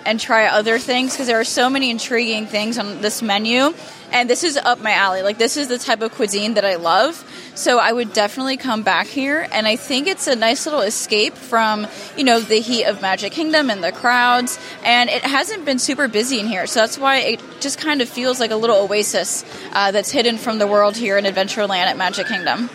and 0.05 0.21
try 0.21 0.47
other 0.47 0.79
things 0.79 1.13
because 1.13 1.27
there 1.27 1.41
are 1.41 1.45
so 1.45 1.71
many 1.71 1.91
intriguing 1.91 2.47
things 2.47 2.79
on 2.79 3.01
this 3.01 3.23
menu. 3.23 3.75
And 4.13 4.31
this 4.31 4.45
is 4.45 4.57
up 4.57 4.81
my 4.81 4.93
alley. 4.93 5.23
Like 5.23 5.39
this 5.39 5.57
is 5.57 5.69
the 5.69 5.79
type 5.79 6.01
of 6.01 6.13
cuisine 6.13 6.55
that 6.55 6.65
i 6.65 6.77
love. 6.77 7.23
So 7.55 7.79
i 7.79 7.93
would 7.93 8.13
definitely 8.13 8.57
come 8.57 8.83
back 8.83 9.07
here. 9.07 9.49
And 9.51 9.67
i 9.67 9.77
think 9.77 10.07
it's 10.07 10.27
a 10.27 10.37
nice 10.37 10.67
little 10.67 10.83
escape 10.83 11.35
from 11.35 11.87
you 12.17 12.25
know 12.25 12.41
the 12.41 12.61
heat 12.61 12.85
of 12.85 13.03
magic 13.03 13.33
kingdom 13.33 13.71
and 13.71 13.83
the 13.83 13.93
crowds. 13.93 14.59
And 14.85 15.11
it 15.11 15.23
hasn't 15.23 15.65
been 15.65 15.79
super 15.79 16.09
busy 16.09 16.39
in 16.39 16.47
here. 16.47 16.67
So 16.67 16.81
that's 16.81 16.99
why 16.99 17.19
it 17.19 17.41
just 17.61 17.79
kind 17.79 18.01
of 18.03 18.09
feels 18.09 18.41
like 18.41 18.51
a 18.51 18.57
little 18.57 18.77
oasis 18.77 19.45
uh, 19.73 19.91
that's 19.91 20.11
hidden 20.11 20.39
from 20.39 20.59
the 20.59 20.67
world 20.67 20.97
here 20.97 21.19
in 21.19 21.25
adventureland 21.25 21.87
at 21.87 21.97
magic 21.97 22.27
kingdom 22.27 22.71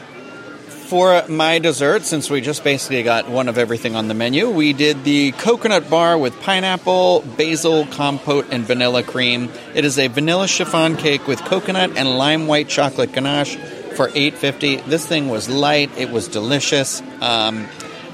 for 0.89 1.23
my 1.27 1.59
dessert, 1.59 2.01
since 2.01 2.31
we 2.31 2.41
just 2.41 2.63
basically 2.63 3.03
got 3.03 3.29
one 3.29 3.47
of 3.47 3.59
everything 3.59 3.95
on 3.95 4.07
the 4.07 4.15
menu, 4.15 4.49
we 4.49 4.73
did 4.73 5.03
the 5.03 5.31
coconut 5.33 5.87
bar 5.87 6.17
with 6.17 6.41
pineapple, 6.41 7.21
basil, 7.37 7.85
compote, 7.85 8.47
and 8.49 8.63
vanilla 8.65 9.03
cream. 9.03 9.51
It 9.75 9.85
is 9.85 9.99
a 9.99 10.07
vanilla 10.07 10.47
chiffon 10.47 10.97
cake 10.97 11.27
with 11.27 11.39
coconut 11.41 11.95
and 11.95 12.17
lime 12.17 12.47
white 12.47 12.69
chocolate 12.69 13.13
ganache 13.13 13.55
for 13.95 14.09
eight 14.15 14.33
fifty. 14.33 14.77
This 14.77 15.05
thing 15.05 15.29
was 15.29 15.47
light. 15.47 15.95
It 15.95 16.09
was 16.09 16.27
delicious. 16.27 17.03
Um, 17.21 17.67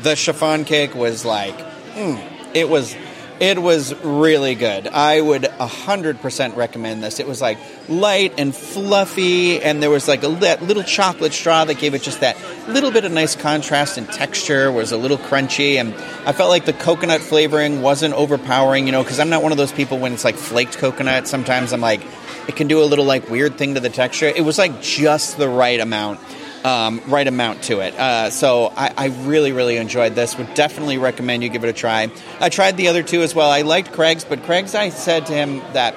the 0.04 0.18
chiffon 0.18 0.66
cake 0.66 0.96
was 0.96 1.24
like, 1.24 1.58
mm, 1.94 2.22
it 2.54 2.68
was 2.68 2.94
it 3.40 3.62
was 3.62 3.94
really 4.04 4.56
good. 4.56 4.88
I 4.88 5.20
would 5.20 5.44
100% 5.44 6.56
recommend 6.56 7.04
this. 7.04 7.20
It 7.20 7.28
was 7.28 7.42
like 7.42 7.58
light 7.90 8.34
and 8.38 8.56
fluffy, 8.56 9.62
and 9.62 9.84
there 9.84 9.90
was 9.90 10.08
like 10.08 10.24
a 10.24 10.28
little 10.28 10.84
chocolate 10.84 11.34
straw 11.34 11.66
that 11.66 11.78
gave 11.80 11.94
it 11.94 12.02
just 12.02 12.22
that 12.22 12.38
little 12.68 12.92
bit 12.92 13.06
of 13.06 13.12
nice 13.12 13.36
contrast 13.36 13.98
and 13.98 14.08
texture, 14.08 14.72
was 14.72 14.92
a 14.92 14.98
little 14.98 15.18
crunchy, 15.18 15.76
and 15.76 15.94
I 16.28 16.32
felt 16.32 16.50
like 16.50 16.66
the 16.66 16.74
coconut 16.74 17.22
flavoring 17.22 17.82
wasn't 17.82 18.14
overpowering, 18.14 18.86
you 18.86 18.92
know, 18.92 19.04
because 19.04 19.20
I'm 19.20 19.30
not 19.30 19.44
one 19.44 19.52
of 19.52 19.58
those 19.58 19.74
people 19.74 20.00
when 20.00 20.14
it's 20.14 20.24
like 20.24 20.36
flaked 20.36 20.78
coconut. 20.78 21.28
Sometimes 21.28 21.74
I'm 21.74 21.82
like, 21.82 22.02
it 22.48 22.56
can 22.56 22.68
do 22.68 22.82
a 22.82 22.86
little 22.86 23.06
like 23.06 23.30
weird 23.30 23.58
thing 23.58 23.74
to 23.74 23.80
the 23.80 23.90
texture. 23.90 24.28
It 24.28 24.46
was 24.46 24.58
like 24.58 24.82
just 24.82 25.38
the 25.38 25.50
right 25.50 25.80
amount 25.80 26.20
um, 26.66 27.00
right 27.06 27.28
amount 27.28 27.62
to 27.64 27.80
it. 27.82 27.94
Uh, 27.94 28.32
so 28.32 28.74
I, 28.76 28.92
I, 28.98 29.06
really, 29.06 29.52
really 29.52 29.78
enjoyed 29.78 30.16
this. 30.16 30.36
Would 30.36 30.56
definitely 30.56 30.98
recommend 30.98 31.44
you 31.44 31.50
give 31.50 31.64
it 31.64 31.70
a 31.70 31.74
try. 31.74 32.10
I 32.40 32.50
tried 32.50 32.76
the 32.76 32.88
other 32.88 33.04
two 33.04 33.22
as 33.22 33.36
well. 33.36 33.52
I 33.52 33.62
liked 33.62 33.92
Craig's, 33.92 34.26
but 34.26 34.42
Craig's, 34.44 34.74
I 34.74 34.90
said 34.90 35.28
to 35.28 35.34
him 35.34 35.60
that 35.74 35.96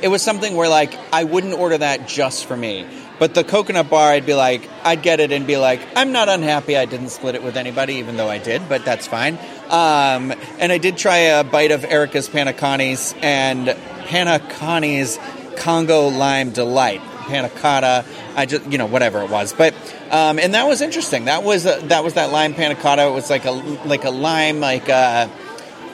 it 0.00 0.08
was 0.08 0.22
something 0.22 0.56
where 0.56 0.70
like 0.70 0.94
I 1.12 1.24
wouldn't 1.24 1.52
order 1.52 1.76
that 1.76 2.08
just 2.08 2.46
for 2.46 2.56
me. 2.56 2.86
But 3.18 3.34
the 3.34 3.44
coconut 3.44 3.90
bar, 3.90 4.12
I'd 4.12 4.24
be 4.24 4.32
like, 4.32 4.66
I'd 4.82 5.02
get 5.02 5.20
it 5.20 5.30
and 5.30 5.46
be 5.46 5.58
like, 5.58 5.82
I'm 5.94 6.10
not 6.10 6.30
unhappy 6.30 6.74
I 6.74 6.86
didn't 6.86 7.10
split 7.10 7.34
it 7.34 7.42
with 7.42 7.58
anybody, 7.58 7.96
even 7.96 8.16
though 8.16 8.30
I 8.30 8.38
did, 8.38 8.66
but 8.66 8.86
that's 8.86 9.06
fine. 9.06 9.34
Um, 9.68 10.32
and 10.58 10.72
I 10.72 10.78
did 10.78 10.96
try 10.96 11.18
a 11.18 11.44
bite 11.44 11.70
of 11.70 11.84
Erica's 11.84 12.30
Panna 12.30 12.54
Connie's 12.54 13.14
and 13.20 13.76
Panna 14.06 14.38
Connie's 14.38 15.18
Congo 15.56 16.08
Lime 16.08 16.52
Delight. 16.52 17.02
Panna 17.26 17.48
Cotta 17.48 18.04
I 18.36 18.46
just 18.46 18.70
you 18.70 18.78
know 18.78 18.86
whatever 18.86 19.22
it 19.22 19.30
was, 19.30 19.52
but 19.52 19.74
um, 20.10 20.38
and 20.38 20.54
that 20.54 20.66
was 20.66 20.80
interesting. 20.80 21.26
That 21.26 21.42
was 21.42 21.66
a, 21.66 21.80
that 21.88 22.04
was 22.04 22.14
that 22.14 22.32
lime 22.32 22.54
panna 22.54 22.74
cotta. 22.74 23.06
It 23.06 23.12
was 23.12 23.30
like 23.30 23.44
a 23.44 23.50
like 23.50 24.04
a 24.04 24.10
lime 24.10 24.60
like 24.60 24.88
a, 24.88 25.30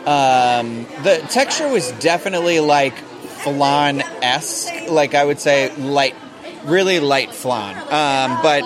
uh, 0.07 0.61
um, 0.61 0.87
the 1.03 1.27
texture 1.31 1.69
was 1.69 1.93
definitely 1.93 2.61
like 2.61 2.97
flan 2.97 4.03
esque. 4.23 4.89
Like 4.89 5.15
I 5.15 5.25
would 5.25 5.41
say 5.41 5.75
light, 5.77 6.15
really 6.65 7.01
light 7.01 7.33
flan. 7.33 7.77
Um, 7.77 8.43
but 8.43 8.62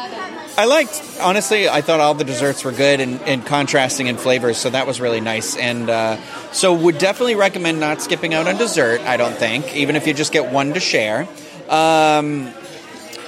I 0.58 0.64
liked 0.66 1.18
honestly. 1.22 1.68
I 1.68 1.80
thought 1.80 2.00
all 2.00 2.14
the 2.14 2.24
desserts 2.24 2.64
were 2.64 2.72
good 2.72 3.00
and, 3.00 3.20
and 3.22 3.46
contrasting 3.46 4.08
in 4.08 4.16
flavors, 4.16 4.58
so 4.58 4.70
that 4.70 4.86
was 4.86 5.00
really 5.00 5.20
nice. 5.20 5.56
And 5.56 5.88
uh, 5.88 6.16
so 6.52 6.74
would 6.74 6.98
definitely 6.98 7.36
recommend 7.36 7.78
not 7.78 8.02
skipping 8.02 8.34
out 8.34 8.48
on 8.48 8.56
dessert. 8.56 9.00
I 9.02 9.16
don't 9.16 9.34
think 9.34 9.76
even 9.76 9.94
if 9.94 10.08
you 10.08 10.14
just 10.14 10.32
get 10.32 10.52
one 10.52 10.74
to 10.74 10.80
share. 10.80 11.28
Um, 11.70 12.52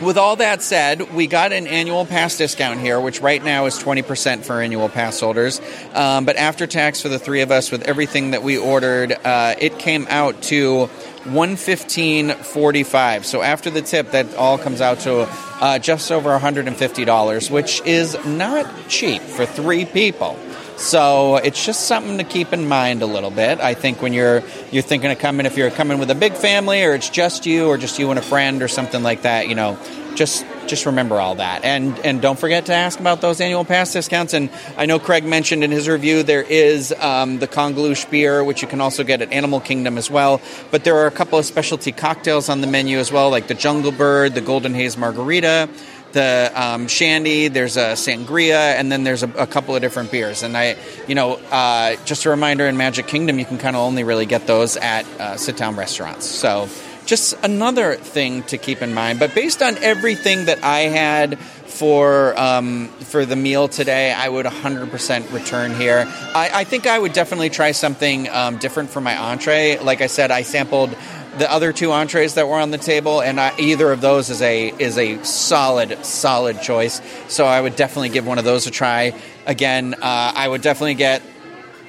with 0.01 0.19
all 0.19 0.37
that 0.37 0.63
said, 0.63 1.15
we 1.15 1.27
got 1.29 1.53
an 1.53 1.69
annual 1.69 2.05
pass 2.05 2.37
discount 2.37 2.81
here, 2.81 3.01
which 3.01 3.21
right 3.21 3.43
now 3.43 3.67
is 3.67 3.79
20% 3.79 4.45
for 4.45 4.61
annual 4.61 4.89
pass 4.89 5.21
holders. 5.21 5.61
Um, 5.95 6.25
but 6.25 6.35
after 6.37 6.67
tax 6.67 7.01
for 7.01 7.09
the 7.09 7.21
three 7.21 7.43
of 7.43 7.53
us, 7.53 7.71
with 7.71 7.83
everything 7.83 8.33
that 8.33 8.43
we 8.43 8.59
ordered, 8.59 9.13
uh, 9.13 9.55
it 9.61 9.79
came 9.79 10.09
out 10.11 10.43
to 10.43 10.91
115.45. 11.25 13.25
So 13.25 13.43
after 13.43 13.71
the 13.71 13.83
tip, 13.83 14.11
that 14.11 14.35
all 14.35 14.59
comes 14.59 14.81
out 14.81 14.99
to 15.01 15.29
uh, 15.61 15.79
just 15.79 16.11
over 16.11 16.37
$150, 16.37 17.51
which 17.51 17.81
is 17.83 18.17
not 18.27 18.89
cheap 18.89 19.23
for 19.23 19.47
three 19.47 19.85
people. 19.85 20.37
So 20.77 21.37
it's 21.37 21.65
just 21.65 21.87
something 21.87 22.19
to 22.19 22.25
keep 22.25 22.53
in 22.53 22.67
mind 22.67 23.03
a 23.03 23.07
little 23.07 23.31
bit. 23.31 23.61
I 23.61 23.75
think 23.75 24.03
when 24.03 24.13
you're 24.13 24.43
you're 24.71 24.83
thinking 24.83 25.11
of 25.11 25.19
coming, 25.19 25.47
if 25.47 25.57
you're 25.57 25.71
coming 25.71 25.99
with 25.99 26.11
a 26.11 26.15
big 26.15 26.35
family, 26.35 26.83
or 26.83 26.95
it's 26.95 27.09
just 27.09 27.47
you, 27.47 27.69
or 27.69 27.79
just 27.79 27.99
you 27.99 28.11
and 28.11 28.19
a 28.19 28.23
friend, 28.23 28.63
or 28.63 28.69
something 28.69 29.03
like 29.03 29.23
that, 29.23 29.49
you 29.49 29.55
know, 29.55 29.79
just 30.15 30.45
just 30.67 30.87
remember 30.87 31.21
all 31.21 31.37
that, 31.37 31.65
and 31.65 31.99
and 32.01 32.21
don't 32.21 32.39
forget 32.39 32.67
to 32.67 32.73
ask 32.73 32.99
about 32.99 33.21
those 33.21 33.41
annual 33.41 33.65
pass 33.65 33.93
discounts. 33.93 34.35
And 34.35 34.51
I 34.77 34.87
know 34.87 34.99
Craig 34.99 35.25
mentioned 35.25 35.63
in 35.63 35.71
his 35.71 35.89
review 35.89 36.23
there 36.23 36.43
is 36.43 36.93
um, 36.99 37.39
the 37.39 37.49
Kungaloosh 37.49 38.11
beer, 38.11 38.43
which 38.43 38.63
you 38.63 38.69
can 38.69 38.81
also 38.81 39.05
get 39.05 39.23
at 39.23 39.33
Animal 39.33 39.61
Kingdom 39.61 39.99
as 39.99 40.11
well. 40.11 40.41
But 40.71 40.85
there 40.85 40.97
are 40.97 41.07
a 41.07 41.11
couple 41.11 41.39
of 41.39 41.45
specialty 41.45 41.93
cocktails 41.93 42.49
on 42.49 42.61
the 42.61 42.67
menu 42.67 42.99
as 42.99 43.13
well, 43.13 43.31
like 43.31 43.47
the 43.47 43.55
Jungle 43.55 43.93
Bird, 43.93 44.35
the 44.35 44.41
Golden 44.41 44.75
Haze 44.75 44.97
Margarita 44.97 45.69
the 46.13 46.53
um, 46.55 46.89
shandy, 46.89 47.49
there's 47.49 47.77
a 47.77 47.93
sangria, 47.93 48.75
and 48.75 48.91
then 48.91 49.05
there's 49.05 49.23
a, 49.23 49.29
a, 49.31 49.47
couple 49.47 49.75
of 49.75 49.83
different 49.83 50.11
beers. 50.11 50.43
And 50.43 50.57
I, 50.57 50.77
you 51.07 51.15
know, 51.15 51.35
uh, 51.51 51.97
just 52.05 52.25
a 52.25 52.31
reminder 52.31 52.67
in 52.67 52.77
Magic 52.77 53.07
Kingdom, 53.07 53.39
you 53.39 53.45
can 53.45 53.59
kind 53.59 53.77
of 53.77 53.83
only 53.83 54.05
really 54.05 54.27
get 54.27 54.47
those 54.47 54.77
at 54.77 55.07
uh, 55.21 55.37
sit 55.37 55.57
down 55.57 55.77
restaurants. 55.77 56.27
So 56.27 56.69
just 57.07 57.35
another 57.43 57.95
thing 57.95 58.43
to 58.45 58.59
keep 58.59 58.83
in 58.83 58.95
mind. 58.95 59.19
But 59.19 59.35
based 59.35 59.63
on 59.63 59.77
everything 59.79 60.47
that 60.47 60.63
I 60.63 60.81
had 60.81 61.39
for 61.39 62.39
um, 62.39 62.89
for 62.89 63.25
the 63.25 63.37
meal 63.37 63.69
today, 63.69 64.13
I 64.13 64.29
would 64.29 64.47
100% 64.47 65.33
return 65.33 65.75
here. 65.75 66.07
I, 66.09 66.51
I 66.55 66.65
think 66.65 66.87
I 66.87 66.99
would 66.99 67.13
definitely 67.13 67.51
try 67.51 67.73
something 67.73 68.29
um, 68.29 68.59
different 68.59 68.91
for 68.91 69.01
my 69.01 69.17
entree. 69.17 69.79
Like 69.79 70.01
I 70.01 70.07
said, 70.07 70.31
I 70.31 70.43
sampled 70.43 70.97
the 71.39 71.51
other 71.51 71.73
two 71.73 71.93
entrees 71.93 72.35
that 72.35 72.47
were 72.49 72.59
on 72.59 72.71
the 72.71 72.79
table, 72.79 73.21
and 73.21 73.41
I, 73.41 73.53
either 73.59 73.91
of 73.93 74.01
those 74.01 74.31
is 74.31 74.43
a 74.43 74.69
is 74.69 74.99
a 74.99 75.23
solid 75.25 76.05
solid 76.05 76.61
choice. 76.63 77.01
So 77.29 77.45
I 77.47 77.61
would 77.61 77.77
definitely 77.77 78.11
give 78.11 78.27
one 78.27 78.39
of 78.39 78.45
those 78.45 78.67
a 78.67 78.71
try. 78.71 79.15
Again, 79.47 79.95
uh, 79.95 79.99
I 80.03 80.47
would 80.47 80.63
definitely 80.63 80.95
get. 80.95 81.23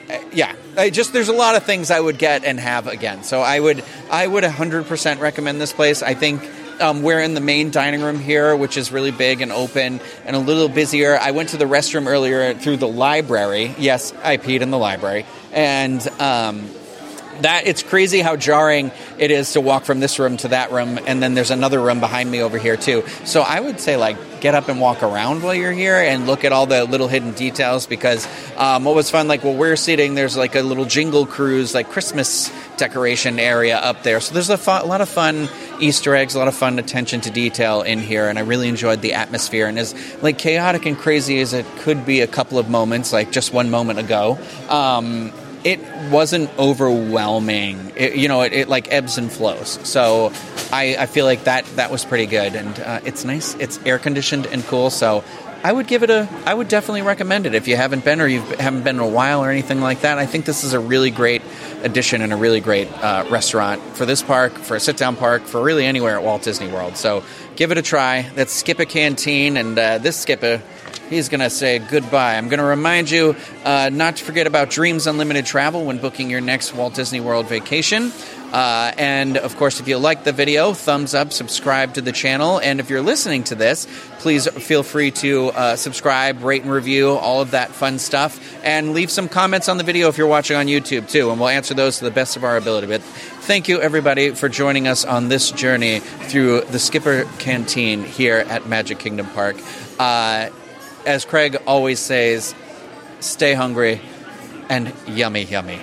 uh, 0.10 0.18
Yeah, 0.32 0.56
I 0.78 0.90
just 0.90 1.14
there's 1.14 1.30
a 1.30 1.34
lot 1.34 1.56
of 1.56 1.64
things 1.64 1.92
I 1.92 2.00
would 2.00 2.18
get 2.18 2.44
and 2.46 2.60
have 2.60 2.88
again. 2.88 3.24
So 3.24 3.42
I 3.42 3.60
would 3.60 3.84
I 4.10 4.26
would 4.26 4.44
100% 4.44 5.20
recommend 5.20 5.60
this 5.62 5.74
place. 5.74 6.02
I 6.02 6.14
think 6.14 6.42
um, 6.82 7.04
we're 7.04 7.20
in 7.22 7.36
the 7.36 7.42
main 7.42 7.70
dining 7.70 8.02
room 8.02 8.18
here, 8.20 8.56
which 8.56 8.78
is 8.78 8.92
really 8.92 9.12
big 9.12 9.42
and 9.42 9.52
open 9.52 10.02
and 10.26 10.36
a 10.36 10.40
little 10.40 10.68
busier. 10.70 11.18
I 11.20 11.32
went 11.32 11.50
to 11.50 11.58
the 11.58 11.66
restroom 11.66 12.08
earlier 12.08 12.54
through 12.56 12.78
the 12.78 12.88
library. 12.88 13.76
Yes, 13.78 14.12
I 14.24 14.38
peed 14.38 14.62
in 14.62 14.72
the 14.72 14.80
library, 14.80 15.26
and 15.52 16.02
um, 16.20 16.68
that 17.42 17.68
it's 17.68 17.84
crazy 17.84 18.22
how 18.22 18.36
jarring 18.36 18.92
it 19.18 19.32
is 19.32 19.54
to 19.54 19.62
walk 19.62 19.84
from 19.84 20.00
this 20.00 20.20
room 20.20 20.38
to 20.38 20.50
that 20.50 20.72
room 20.72 21.00
and 21.06 21.22
then 21.22 21.34
there's 21.34 21.52
another 21.52 21.80
room 21.80 22.00
behind 22.00 22.30
me 22.30 22.42
over 22.42 22.58
here 22.58 22.78
too. 22.78 23.04
So 23.26 23.42
i 23.42 23.60
would 23.60 23.80
say 23.80 23.98
like 23.98 24.18
get 24.40 24.56
up 24.56 24.68
and 24.68 24.80
walk 24.80 25.04
around 25.04 25.42
while 25.42 25.56
you're 25.56 25.72
here 25.72 25.96
and 25.96 26.28
look 26.28 26.44
at 26.44 26.52
all 26.52 26.66
the 26.66 26.84
little 26.84 27.08
hidden 27.08 27.32
details 27.32 27.88
because 27.88 28.28
um, 28.58 28.84
what 28.84 28.94
was 28.94 29.10
fun 29.10 29.28
like 29.28 29.44
where 29.44 29.56
we're 29.56 29.76
sitting 29.76 30.16
there's 30.16 30.36
like 30.36 30.56
a 30.56 30.62
little 30.62 30.86
jingle 30.86 31.26
cruise 31.26 31.74
like 31.74 31.90
christmas 31.90 32.52
decoration 32.78 33.40
area 33.40 33.78
up 33.78 34.04
there. 34.04 34.20
So 34.20 34.34
there's 34.34 34.50
a, 34.50 34.60
a 34.68 34.86
lot 34.86 35.02
of 35.02 35.10
fun 35.10 35.48
easter 35.80 36.16
eggs 36.16 36.36
a 36.36 36.40
lot 36.40 36.48
of 36.48 36.56
fun 36.56 36.80
attention 36.80 37.22
to 37.22 37.32
detail 37.32 37.82
in 37.82 38.00
here 38.00 38.28
and 38.28 38.38
i 38.38 38.42
really 38.42 38.68
enjoyed 38.68 39.02
the 39.02 39.14
atmosphere. 39.14 39.68
And 39.68 39.80
as 39.80 39.96
like 40.22 40.38
chaotic 40.38 40.86
and 40.86 40.98
crazy 40.98 41.40
as 41.42 41.54
it 41.54 41.66
could 41.80 42.06
be 42.06 42.22
a 42.22 42.28
couple 42.28 42.60
of 42.60 42.70
moments 42.70 43.14
like 43.14 43.32
just 43.32 43.54
one 43.54 43.70
moment 43.70 44.00
ago 44.00 44.38
um, 44.70 45.32
it 45.64 45.80
wasn't 46.12 46.50
overwhelming. 46.60 47.92
It, 47.96 48.16
you 48.16 48.28
know, 48.28 48.42
it, 48.42 48.54
it 48.54 48.68
like 48.68 48.92
ebbs 48.92 49.18
and 49.18 49.32
flows. 49.32 49.80
So 49.88 50.32
I, 50.72 50.96
I 51.00 51.06
feel 51.06 51.26
like 51.26 51.46
that 51.46 51.66
that 51.76 51.92
was 51.92 52.06
pretty 52.06 52.26
good, 52.26 52.56
and 52.56 52.80
uh, 52.80 53.00
it's 53.06 53.24
nice. 53.24 53.56
It's 53.56 53.80
air 53.86 54.00
conditioned 54.00 54.46
and 54.48 54.64
cool. 54.66 54.90
So 54.90 55.24
I 55.64 55.72
would 55.72 55.88
give 55.88 56.04
it 56.04 56.10
a. 56.10 56.28
I 56.46 56.54
would 56.54 56.68
definitely 56.68 57.04
recommend 57.04 57.46
it 57.46 57.56
if 57.56 57.70
you 57.70 57.78
haven't 57.78 58.04
been 58.04 58.20
or 58.20 58.28
you 58.28 58.42
haven't 58.42 58.84
been 58.84 58.98
in 58.98 59.02
a 59.02 59.08
while 59.08 59.44
or 59.44 59.50
anything 59.50 59.80
like 59.80 60.02
that. 60.02 60.18
I 60.18 60.26
think 60.26 60.44
this 60.44 60.66
is 60.66 60.74
a 60.74 60.80
really 60.80 61.10
great 61.10 61.42
addition 61.84 62.22
and 62.22 62.34
a 62.34 62.36
really 62.36 62.60
great 62.60 62.92
uh, 63.02 63.26
restaurant 63.30 63.82
for 63.96 64.06
this 64.06 64.22
park, 64.22 64.54
for 64.54 64.76
a 64.76 64.80
sit 64.80 64.98
down 64.98 65.16
park, 65.16 65.44
for 65.44 65.64
really 65.64 65.86
anywhere 65.86 66.18
at 66.18 66.24
Walt 66.24 66.44
Disney 66.44 66.68
World. 66.68 66.98
So 66.98 67.24
give 67.56 67.72
it 67.72 67.78
a 67.78 67.82
try. 67.82 68.24
That's 68.36 68.62
a 68.68 68.86
Canteen, 68.86 69.56
and 69.56 69.80
uh, 69.80 70.00
this 70.00 70.20
Skipper 70.20 70.62
he's 71.14 71.30
going 71.30 71.42
to 71.42 71.50
say 71.50 71.80
goodbye. 71.80 72.36
I'm 72.36 72.50
going 72.50 72.60
to 72.60 72.66
remind 72.66 73.10
you 73.10 73.36
uh, 73.64 73.90
not 73.94 74.18
to 74.18 74.24
forget 74.24 74.48
about 74.48 74.70
Dreams 74.70 75.08
Unlimited 75.08 75.46
Travel 75.46 75.86
when 75.86 76.00
booking 76.00 76.30
your 76.30 76.42
next 76.42 76.74
Walt 76.74 76.96
Disney 76.96 77.22
World 77.22 77.48
vacation. 77.48 78.12
Uh, 78.52 78.92
and 79.00 79.38
of 79.38 79.56
course, 79.58 79.80
if 79.80 79.88
you 79.88 79.98
like 79.98 80.24
the 80.26 80.32
video, 80.32 80.74
thumbs 80.74 81.16
up, 81.16 81.34
subscribe 81.34 81.96
to 81.96 82.02
the 82.02 82.12
channel. 82.12 82.60
And 82.60 82.80
if 82.80 82.88
you're 82.88 83.02
listening 83.02 83.44
to 83.46 83.56
this, 83.56 83.88
please 84.20 84.48
feel 84.48 84.84
free 84.84 85.10
to 85.10 85.48
uh, 85.48 85.76
subscribe, 85.76 86.44
rate, 86.44 86.62
and 86.62 86.72
review, 86.72 87.10
all 87.10 87.42
of 87.42 87.52
that 87.52 87.72
fun 87.72 87.98
stuff. 87.98 88.40
And 88.64 88.94
leave 88.94 89.10
some 89.10 89.28
comments 89.28 89.70
on 89.70 89.78
the 89.78 89.84
video 89.84 90.08
if 90.08 90.20
you're 90.20 90.28
watching 90.28 90.56
on 90.56 90.68
YouTube, 90.68 91.10
too. 91.10 91.32
And 91.32 91.40
we'll 91.40 91.50
answer 91.50 91.74
those 91.74 91.98
to 91.98 92.06
the 92.06 92.12
best 92.12 92.38
of 92.38 92.44
our 92.44 92.56
ability. 92.56 92.86
But 92.86 93.02
thank 93.02 93.68
you, 93.68 93.82
everybody, 93.82 94.36
for 94.36 94.50
joining 94.50 94.88
us 94.88 95.04
on 95.04 95.30
this 95.30 95.50
journey 95.50 96.00
through 96.00 96.62
the 96.62 96.78
Skipper 96.78 97.28
Canteen 97.40 98.04
here 98.04 98.38
at 98.38 98.68
Magic 98.68 99.00
Kingdom 99.00 99.26
Park. 99.28 99.56
Uh, 99.98 100.50
as 101.06 101.26
Craig 101.26 101.58
always 101.66 102.00
says, 102.00 102.56
stay 103.20 103.54
hungry 103.54 104.02
and 104.70 104.94
yummy, 105.08 105.44
yummy. 105.44 105.82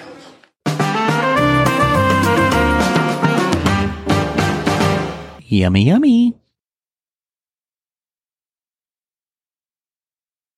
Yummy, 5.46 5.82
yummy. 5.82 6.39